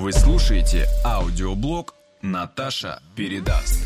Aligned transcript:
Вы 0.00 0.14
слушаете 0.14 0.86
аудиоблог 1.04 1.94
«Наташа 2.22 3.02
передаст». 3.14 3.84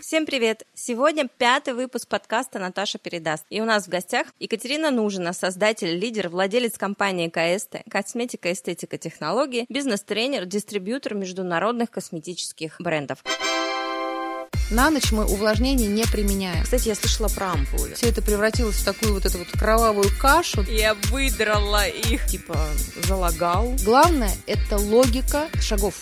Всем 0.00 0.26
привет! 0.26 0.62
Сегодня 0.72 1.26
пятый 1.26 1.74
выпуск 1.74 2.06
подкаста 2.06 2.60
«Наташа 2.60 2.98
передаст». 2.98 3.44
И 3.50 3.60
у 3.60 3.64
нас 3.64 3.86
в 3.86 3.88
гостях 3.88 4.28
Екатерина 4.38 4.92
Нужина, 4.92 5.32
создатель, 5.32 5.98
лидер, 5.98 6.28
владелец 6.28 6.78
компании 6.78 7.28
КСТ, 7.28 7.78
косметика, 7.90 8.52
эстетика, 8.52 8.96
технологии, 8.96 9.66
бизнес-тренер, 9.68 10.44
дистрибьютор 10.44 11.16
международных 11.16 11.90
косметических 11.90 12.76
брендов. 12.78 13.24
На 14.72 14.88
ночь 14.88 15.12
мы 15.12 15.26
увлажнение 15.26 15.86
не 15.86 16.04
применяем. 16.04 16.64
Кстати, 16.64 16.88
я 16.88 16.94
слышала 16.94 17.28
про 17.28 17.52
ампулы. 17.52 17.92
Все 17.92 18.08
это 18.08 18.22
превратилось 18.22 18.76
в 18.76 18.84
такую 18.86 19.12
вот 19.12 19.26
эту 19.26 19.36
вот 19.36 19.48
кровавую 19.48 20.08
кашу. 20.18 20.62
Я 20.62 20.94
выдрала 20.94 21.86
их. 21.86 22.24
Типа 22.26 22.56
залагал. 23.04 23.74
Главное– 23.84 24.30
это 24.46 24.78
логика 24.78 25.50
шагов. 25.60 26.00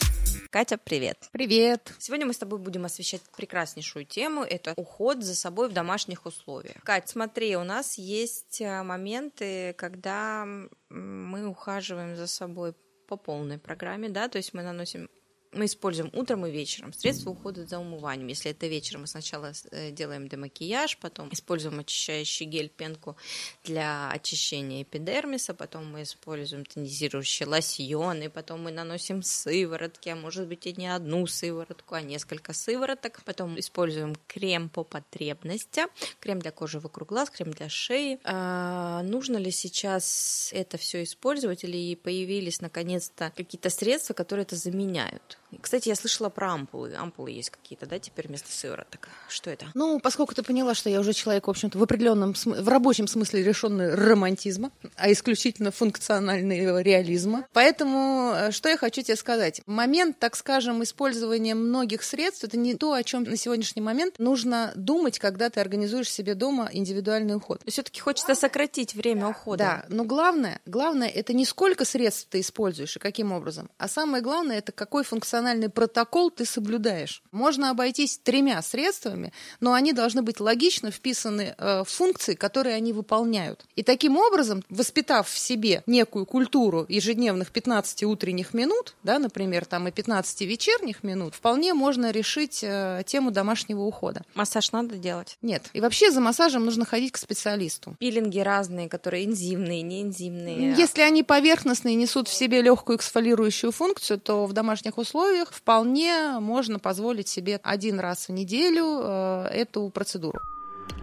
Катя, 0.51 0.79
привет. 0.79 1.19
Привет. 1.33 1.93
Сегодня 1.99 2.27
мы 2.27 2.33
с 2.33 2.39
тобой 2.39 2.61
будем 2.61 2.85
освещать 2.85 3.23
прекраснейшую 3.37 4.05
тему. 4.05 4.45
Это 4.45 4.75
уход 4.77 5.25
за 5.25 5.35
собой 5.35 5.69
в 5.69 5.73
домашних 5.73 6.25
условиях. 6.25 6.81
Кать, 6.85 7.09
смотри, 7.09 7.57
у 7.57 7.65
нас 7.65 7.99
есть 7.99 8.61
э, 8.61 8.85
моменты, 8.85 9.75
когда 9.77 10.47
мы 10.91 11.45
ухаживаем 11.45 12.15
за 12.15 12.29
собой 12.29 12.75
по 13.09 13.17
полной 13.17 13.59
программе, 13.59 14.09
да, 14.09 14.29
то 14.29 14.39
есть 14.39 14.55
мы 14.55 14.63
наносим 14.63 15.11
мы 15.53 15.65
используем 15.65 16.11
утром 16.13 16.47
и 16.47 16.51
вечером 16.51 16.93
средства 16.93 17.31
ухода 17.31 17.67
за 17.67 17.79
умыванием. 17.79 18.29
Если 18.29 18.53
это 18.53 18.69
вечером, 18.69 19.03
мы 19.03 19.07
сначала 19.09 19.53
э, 19.73 19.91
делаем 19.91 20.29
демакияж, 20.29 20.97
потом 20.99 21.29
используем 21.33 21.81
очищающий 21.81 22.47
гель, 22.47 22.69
пенку 22.69 23.17
для 23.65 24.11
очищения 24.11 24.83
эпидермиса, 24.83 25.53
потом 25.55 25.91
мы 25.91 26.03
используем 26.03 26.65
тонизирующие 26.65 27.49
лосьоны, 27.49 28.31
потом 28.31 28.63
мы 28.63 28.71
наносим 28.71 29.23
сыворотки, 29.23 30.09
а 30.11 30.17
может 30.17 30.47
быть 30.47 30.67
и 30.67 30.73
не 30.73 30.87
одну 30.87 31.27
сыворотку, 31.27 31.97
а 31.97 32.03
несколько 32.03 32.53
сывороток, 32.53 33.23
потом 33.25 33.59
используем 33.59 34.15
крем 34.29 34.69
по 34.69 34.85
потребности, 34.85 35.83
крем 36.21 36.39
для 36.39 36.53
кожи 36.53 36.79
вокруг 36.79 37.09
глаз, 37.09 37.29
крем 37.31 37.51
для 37.51 37.69
шеи. 37.69 38.21
А, 38.23 39.03
нужно 39.03 39.37
ли 39.37 39.51
сейчас 39.51 40.51
это 40.53 40.79
все 40.79 41.03
использовать 41.03 41.65
или 41.65 41.97
появились 41.97 42.61
наконец-то 42.61 43.33
какие-то 43.37 43.69
средства, 43.71 44.15
которые 44.15 44.45
это 44.45 44.55
заменяют? 44.55 45.40
Кстати, 45.61 45.89
я 45.89 45.95
слышала 45.95 46.29
про 46.29 46.53
ампулы. 46.53 46.95
Ампулы 46.95 47.31
есть 47.31 47.51
какие-то, 47.51 47.87
да, 47.87 47.99
теперь 47.99 48.29
вместо 48.29 48.53
сывороток. 48.53 49.09
Что 49.29 49.51
это? 49.51 49.67
Ну, 49.75 50.01
поскольку 50.01 50.35
ты 50.35 50.43
поняла, 50.43 50.75
что 50.75 50.91
я 50.91 51.01
уже 51.01 51.13
человек, 51.13 51.47
в 51.47 51.51
общем-то, 51.51 51.79
в 51.79 51.83
определенном, 51.83 52.35
в 52.35 52.69
рабочем 52.69 53.07
смысле 53.07 53.43
лишенный 53.43 53.95
романтизма, 53.95 54.71
а 54.97 55.11
исключительно 55.11 55.71
функционального 55.71 56.83
реализма. 56.83 57.47
Поэтому, 57.53 58.33
э, 58.35 58.51
что 58.53 58.69
я 58.69 58.77
хочу 58.77 59.03
тебе 59.03 59.17
сказать? 59.17 59.63
Момент, 59.67 60.19
так 60.19 60.37
скажем, 60.37 60.83
использования 60.83 61.55
многих 61.55 62.03
средств, 62.03 62.45
это 62.45 62.57
не 62.57 62.75
то, 62.75 62.93
о 62.93 63.03
чем 63.03 63.25
на 63.25 63.37
сегодняшний 63.37 63.83
момент 63.83 64.19
нужно 64.19 64.73
думать, 64.77 65.19
когда 65.19 65.51
ты 65.51 65.61
организуешь 65.61 66.11
себе 66.11 66.35
дома 66.35 66.69
индивидуальный 66.73 67.35
уход. 67.37 67.63
Все-таки 67.67 68.01
хочется 68.01 68.35
сократить 68.35 68.95
время 68.95 69.29
ухода. 69.29 69.59
Да, 69.65 69.85
но 69.89 70.05
главное, 70.05 70.61
главное, 70.67 71.09
это 71.09 71.33
не 71.33 71.45
сколько 71.45 71.85
средств 71.85 72.29
ты 72.31 72.41
используешь 72.41 72.97
и 72.97 72.99
каким 72.99 73.33
образом, 73.33 73.71
а 73.79 73.89
самое 73.89 74.23
главное, 74.23 74.59
это 74.59 74.73
какой 74.73 75.05
функциональный 75.05 75.40
протокол 75.69 76.31
ты 76.31 76.45
соблюдаешь. 76.45 77.23
Можно 77.33 77.71
обойтись 77.71 78.19
тремя 78.23 78.61
средствами, 78.63 79.33
но 79.61 79.73
они 79.73 79.93
должны 79.93 80.23
быть 80.23 80.41
логично 80.41 80.91
вписаны 80.91 81.55
э, 81.57 81.85
в 81.85 81.89
функции, 81.89 82.35
которые 82.35 82.77
они 82.77 82.93
выполняют. 82.93 83.65
И 83.77 83.83
таким 83.83 84.17
образом, 84.17 84.63
воспитав 84.69 85.29
в 85.29 85.39
себе 85.39 85.83
некую 85.87 86.27
культуру 86.27 86.87
ежедневных 86.89 87.51
15 87.51 88.05
утренних 88.05 88.55
минут, 88.55 88.95
да, 89.03 89.19
например, 89.19 89.65
там 89.65 89.89
и 89.89 89.91
15 89.91 90.41
вечерних 90.43 91.03
минут, 91.03 91.35
вполне 91.35 91.75
можно 91.75 92.11
решить 92.11 92.61
э, 92.63 93.03
тему 93.07 93.31
домашнего 93.31 93.83
ухода. 93.83 94.23
Массаж 94.35 94.73
надо 94.73 94.97
делать? 94.97 95.39
Нет. 95.43 95.71
И 95.73 95.81
вообще 95.81 96.11
за 96.11 96.21
массажем 96.21 96.65
нужно 96.65 96.85
ходить 96.85 97.13
к 97.13 97.17
специалисту. 97.17 97.97
Пилинги 97.99 98.41
разные, 98.41 98.89
которые 98.89 99.25
энзимные, 99.25 99.83
неэнзимные. 99.83 100.75
Если 100.77 101.03
они 101.03 101.23
поверхностные, 101.23 101.95
несут 101.95 102.29
в 102.29 102.35
себе 102.35 102.63
легкую 102.63 102.97
эксфолирующую 102.97 103.73
функцию, 103.73 104.21
то 104.21 104.47
в 104.47 104.53
домашних 104.53 104.99
условиях 104.99 105.30
вполне 105.51 106.39
можно 106.41 106.79
позволить 106.79 107.29
себе 107.29 107.61
один 107.63 108.01
раз 108.01 108.29
в 108.29 108.33
неделю 108.33 109.01
э, 109.03 109.47
эту 109.53 109.89
процедуру. 109.91 110.41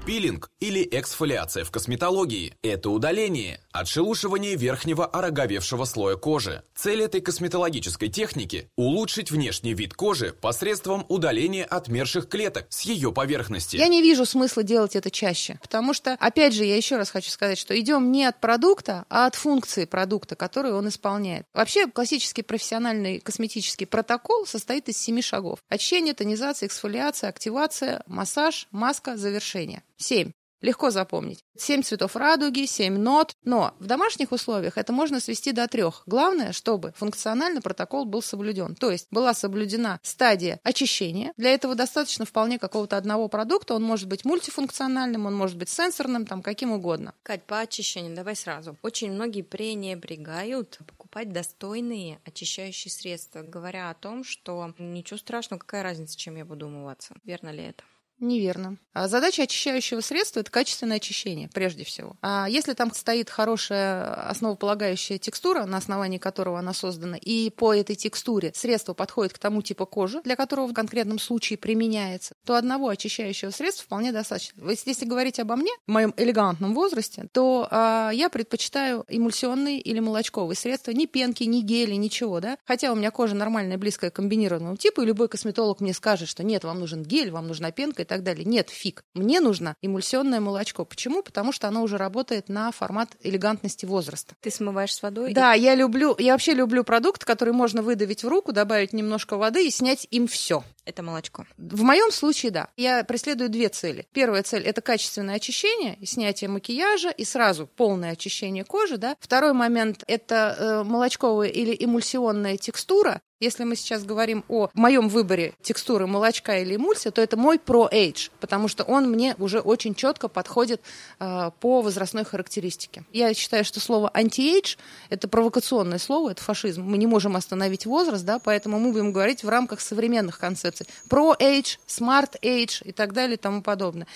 Пилинг 0.05 0.49
или 0.59 0.87
эксфолиация 0.89 1.63
в 1.63 1.71
косметологии– 1.71 2.55
это 2.63 2.89
удаление, 2.89 3.59
отшелушивание 3.71 4.55
верхнего 4.55 5.05
ороговевшего 5.05 5.85
слоя 5.85 6.15
кожи. 6.15 6.63
Цель 6.75 7.01
этой 7.01 7.21
косметологической 7.21 8.07
техники– 8.07 8.69
улучшить 8.77 9.31
внешний 9.31 9.73
вид 9.73 9.93
кожи 9.93 10.31
посредством 10.31 11.05
удаления 11.09 11.65
отмерших 11.65 12.29
клеток 12.29 12.67
с 12.69 12.81
ее 12.81 13.11
поверхности. 13.11 13.77
Я 13.77 13.87
не 13.87 14.01
вижу 14.01 14.25
смысла 14.25 14.63
делать 14.63 14.95
это 14.95 15.11
чаще, 15.11 15.59
потому 15.61 15.93
что, 15.93 16.13
опять 16.13 16.53
же, 16.53 16.63
я 16.63 16.77
еще 16.77 16.95
раз 16.95 17.09
хочу 17.09 17.29
сказать, 17.29 17.57
что 17.57 17.77
идем 17.77 18.11
не 18.11 18.25
от 18.25 18.39
продукта, 18.39 19.05
а 19.09 19.25
от 19.25 19.35
функции 19.35 19.85
продукта, 19.85 20.35
которую 20.35 20.77
он 20.77 20.87
исполняет. 20.87 21.45
Вообще, 21.53 21.87
классический 21.87 22.43
профессиональный 22.43 23.19
косметический 23.19 23.85
протокол 23.85 24.45
состоит 24.45 24.87
из 24.89 24.97
семи 24.97 25.21
шагов. 25.21 25.59
Очищение, 25.69 26.13
тонизация, 26.13 26.67
эксфолиация, 26.67 27.29
активация, 27.29 28.03
массаж, 28.07 28.67
маска, 28.71 29.17
завершение. 29.17 29.76
Семь. 29.97 30.31
Легко 30.61 30.89
запомнить. 30.89 31.43
Семь 31.55 31.83
цветов 31.83 32.15
радуги, 32.15 32.65
семь 32.65 32.97
нот. 32.97 33.33
Но 33.43 33.75
в 33.79 33.85
домашних 33.85 34.31
условиях 34.31 34.77
это 34.77 34.91
можно 34.91 35.19
свести 35.19 35.51
до 35.51 35.67
трех. 35.67 36.01
Главное, 36.07 36.51
чтобы 36.51 36.93
функционально 36.95 37.61
протокол 37.61 38.05
был 38.05 38.23
соблюден. 38.23 38.73
То 38.75 38.89
есть 38.89 39.07
была 39.11 39.35
соблюдена 39.35 39.99
стадия 40.01 40.59
очищения. 40.63 41.31
Для 41.37 41.51
этого 41.51 41.75
достаточно 41.75 42.25
вполне 42.25 42.57
какого-то 42.57 42.97
одного 42.97 43.27
продукта. 43.27 43.75
Он 43.75 43.83
может 43.83 44.07
быть 44.07 44.25
мультифункциональным, 44.25 45.27
он 45.27 45.35
может 45.35 45.57
быть 45.57 45.69
сенсорным, 45.69 46.25
там 46.25 46.41
каким 46.41 46.71
угодно. 46.71 47.13
Кать, 47.21 47.43
по 47.43 47.59
очищению 47.59 48.15
давай 48.15 48.35
сразу. 48.35 48.77
Очень 48.81 49.11
многие 49.11 49.43
пренебрегают 49.43 50.79
покупать 50.87 51.31
достойные 51.31 52.19
очищающие 52.25 52.91
средства, 52.91 53.43
говоря 53.43 53.91
о 53.91 53.93
том, 53.93 54.23
что 54.23 54.73
ничего 54.79 55.17
страшного, 55.17 55.59
какая 55.59 55.83
разница, 55.83 56.17
чем 56.17 56.35
я 56.35 56.45
буду 56.45 56.65
умываться. 56.65 57.13
Верно 57.23 57.49
ли 57.49 57.63
это? 57.63 57.83
Неверно. 58.19 58.77
А 58.93 59.07
задача 59.07 59.43
очищающего 59.43 60.01
средства– 60.01 60.39
это 60.41 60.49
качественное 60.49 60.97
очищение, 60.97 61.49
прежде 61.53 61.83
всего. 61.83 62.15
А 62.23 62.47
если 62.49 62.73
там 62.73 62.91
стоит 62.91 63.29
хорошая 63.29 64.27
основополагающая 64.27 65.19
текстура, 65.19 65.65
на 65.65 65.77
основании 65.77 66.17
которого 66.17 66.57
она 66.57 66.73
создана, 66.73 67.15
и 67.15 67.51
по 67.51 67.75
этой 67.75 67.95
текстуре 67.95 68.51
средство 68.55 68.95
подходит 68.95 69.33
к 69.33 69.37
тому 69.37 69.61
типу 69.61 69.85
кожи, 69.85 70.21
для 70.23 70.35
которого 70.35 70.65
в 70.65 70.73
конкретном 70.73 71.19
случае 71.19 71.57
применяется, 71.57 72.33
то 72.43 72.55
одного 72.55 72.89
очищающего 72.89 73.51
средства 73.51 73.85
вполне 73.85 74.11
достаточно. 74.11 74.67
Если, 74.67 75.05
говорить 75.05 75.39
обо 75.39 75.55
мне, 75.55 75.71
в 75.85 75.91
моем 75.91 76.11
элегантном 76.17 76.73
возрасте, 76.73 77.27
то 77.31 77.67
а, 77.69 78.09
я 78.11 78.29
предпочитаю 78.29 79.05
эмульсионные 79.07 79.79
или 79.79 79.99
молочковые 79.99 80.57
средства, 80.57 80.89
ни 80.89 81.05
пенки, 81.05 81.43
ни 81.43 81.61
гели, 81.61 81.93
ничего, 81.93 82.39
да. 82.39 82.57
Хотя 82.65 82.91
у 82.91 82.95
меня 82.95 83.11
кожа 83.11 83.35
нормальная, 83.35 83.77
близкая 83.77 84.09
к 84.09 84.15
комбинированному 84.15 84.75
типу, 84.75 85.03
и 85.03 85.05
любой 85.05 85.27
косметолог 85.27 85.81
мне 85.81 85.93
скажет, 85.93 86.27
что 86.27 86.43
нет, 86.43 86.63
вам 86.63 86.79
нужен 86.79 87.03
гель, 87.03 87.29
вам 87.29 87.47
нужна 87.47 87.71
пенка 87.71 88.06
так 88.07 88.23
далее. 88.23 88.45
Нет, 88.45 88.69
фиг. 88.69 89.03
Мне 89.13 89.39
нужно 89.39 89.75
эмульсионное 89.81 90.39
молочко. 90.39 90.85
Почему? 90.85 91.21
Потому 91.21 91.51
что 91.51 91.67
оно 91.67 91.83
уже 91.83 91.97
работает 91.97 92.49
на 92.49 92.71
формат 92.71 93.15
элегантности 93.21 93.85
возраста. 93.85 94.35
Ты 94.41 94.49
смываешь 94.49 94.93
с 94.93 95.03
водой? 95.03 95.33
Да, 95.33 95.53
я 95.53 95.75
люблю, 95.75 96.15
я 96.17 96.31
вообще 96.31 96.53
люблю 96.53 96.83
продукт, 96.83 97.25
который 97.25 97.53
можно 97.53 97.81
выдавить 97.81 98.23
в 98.23 98.27
руку, 98.27 98.51
добавить 98.51 98.93
немножко 98.93 99.37
воды 99.37 99.67
и 99.67 99.71
снять 99.71 100.07
им 100.09 100.27
все. 100.27 100.63
Это 100.85 101.03
молочко. 101.03 101.45
В 101.57 101.83
моем 101.83 102.11
случае, 102.11 102.51
да. 102.51 102.69
Я 102.77 103.03
преследую 103.03 103.49
две 103.49 103.67
цели. 103.67 104.07
Первая 104.13 104.41
цель– 104.43 104.63
это 104.65 104.81
качественное 104.81 105.35
очищение, 105.35 105.97
снятие 106.05 106.49
макияжа 106.49 107.09
и 107.09 107.25
сразу 107.25 107.67
полное 107.67 108.11
очищение 108.11 108.63
кожи, 108.63 108.97
да. 108.97 109.17
Второй 109.19 109.51
момент– 109.51 110.05
это 110.07 110.55
э, 110.57 110.83
молочковая 110.83 111.49
или 111.49 111.75
эмульсионная 111.77 112.55
текстура, 112.55 113.21
если 113.39 113.63
мы 113.63 113.75
сейчас 113.75 114.03
говорим 114.03 114.43
о 114.47 114.69
моем 114.73 115.09
выборе 115.09 115.53
текстуры 115.61 116.07
молочка 116.07 116.59
или 116.59 116.75
эмульсия, 116.75 117.11
то 117.11 117.21
это 117.21 117.37
мой 117.37 117.57
Pro 117.57 117.91
Age, 117.91 118.31
потому 118.39 118.67
что 118.67 118.83
он 118.83 119.09
мне 119.09 119.35
уже 119.37 119.59
очень 119.59 119.95
четко 119.95 120.27
подходит 120.27 120.81
э, 121.19 121.51
по 121.59 121.81
возрастной 121.81 122.25
характеристике. 122.25 123.03
Я 123.13 123.33
считаю, 123.33 123.63
что 123.63 123.79
слово 123.79 124.11
anti-age– 124.13 124.77
это 125.09 125.27
провокационное 125.27 125.99
слово, 125.99 126.31
это 126.31 126.41
фашизм. 126.41 126.83
Мы 126.83 126.97
не 126.97 127.07
можем 127.07 127.35
остановить 127.35 127.85
возраст, 127.85 128.25
да, 128.25 128.39
поэтому 128.39 128.79
мы 128.79 128.91
будем 128.91 129.11
говорить 129.11 129.43
в 129.43 129.49
рамках 129.49 129.81
современных 129.81 130.39
концепций. 130.39 130.87
Pro 131.09 131.37
Age, 131.39 131.77
Smart 131.87 132.39
Age 132.41 132.83
и 132.83 132.91
так 132.91 133.13
далее 133.13 133.35
и 133.35 133.39
тому 133.39 133.61
подобное. 133.61 134.07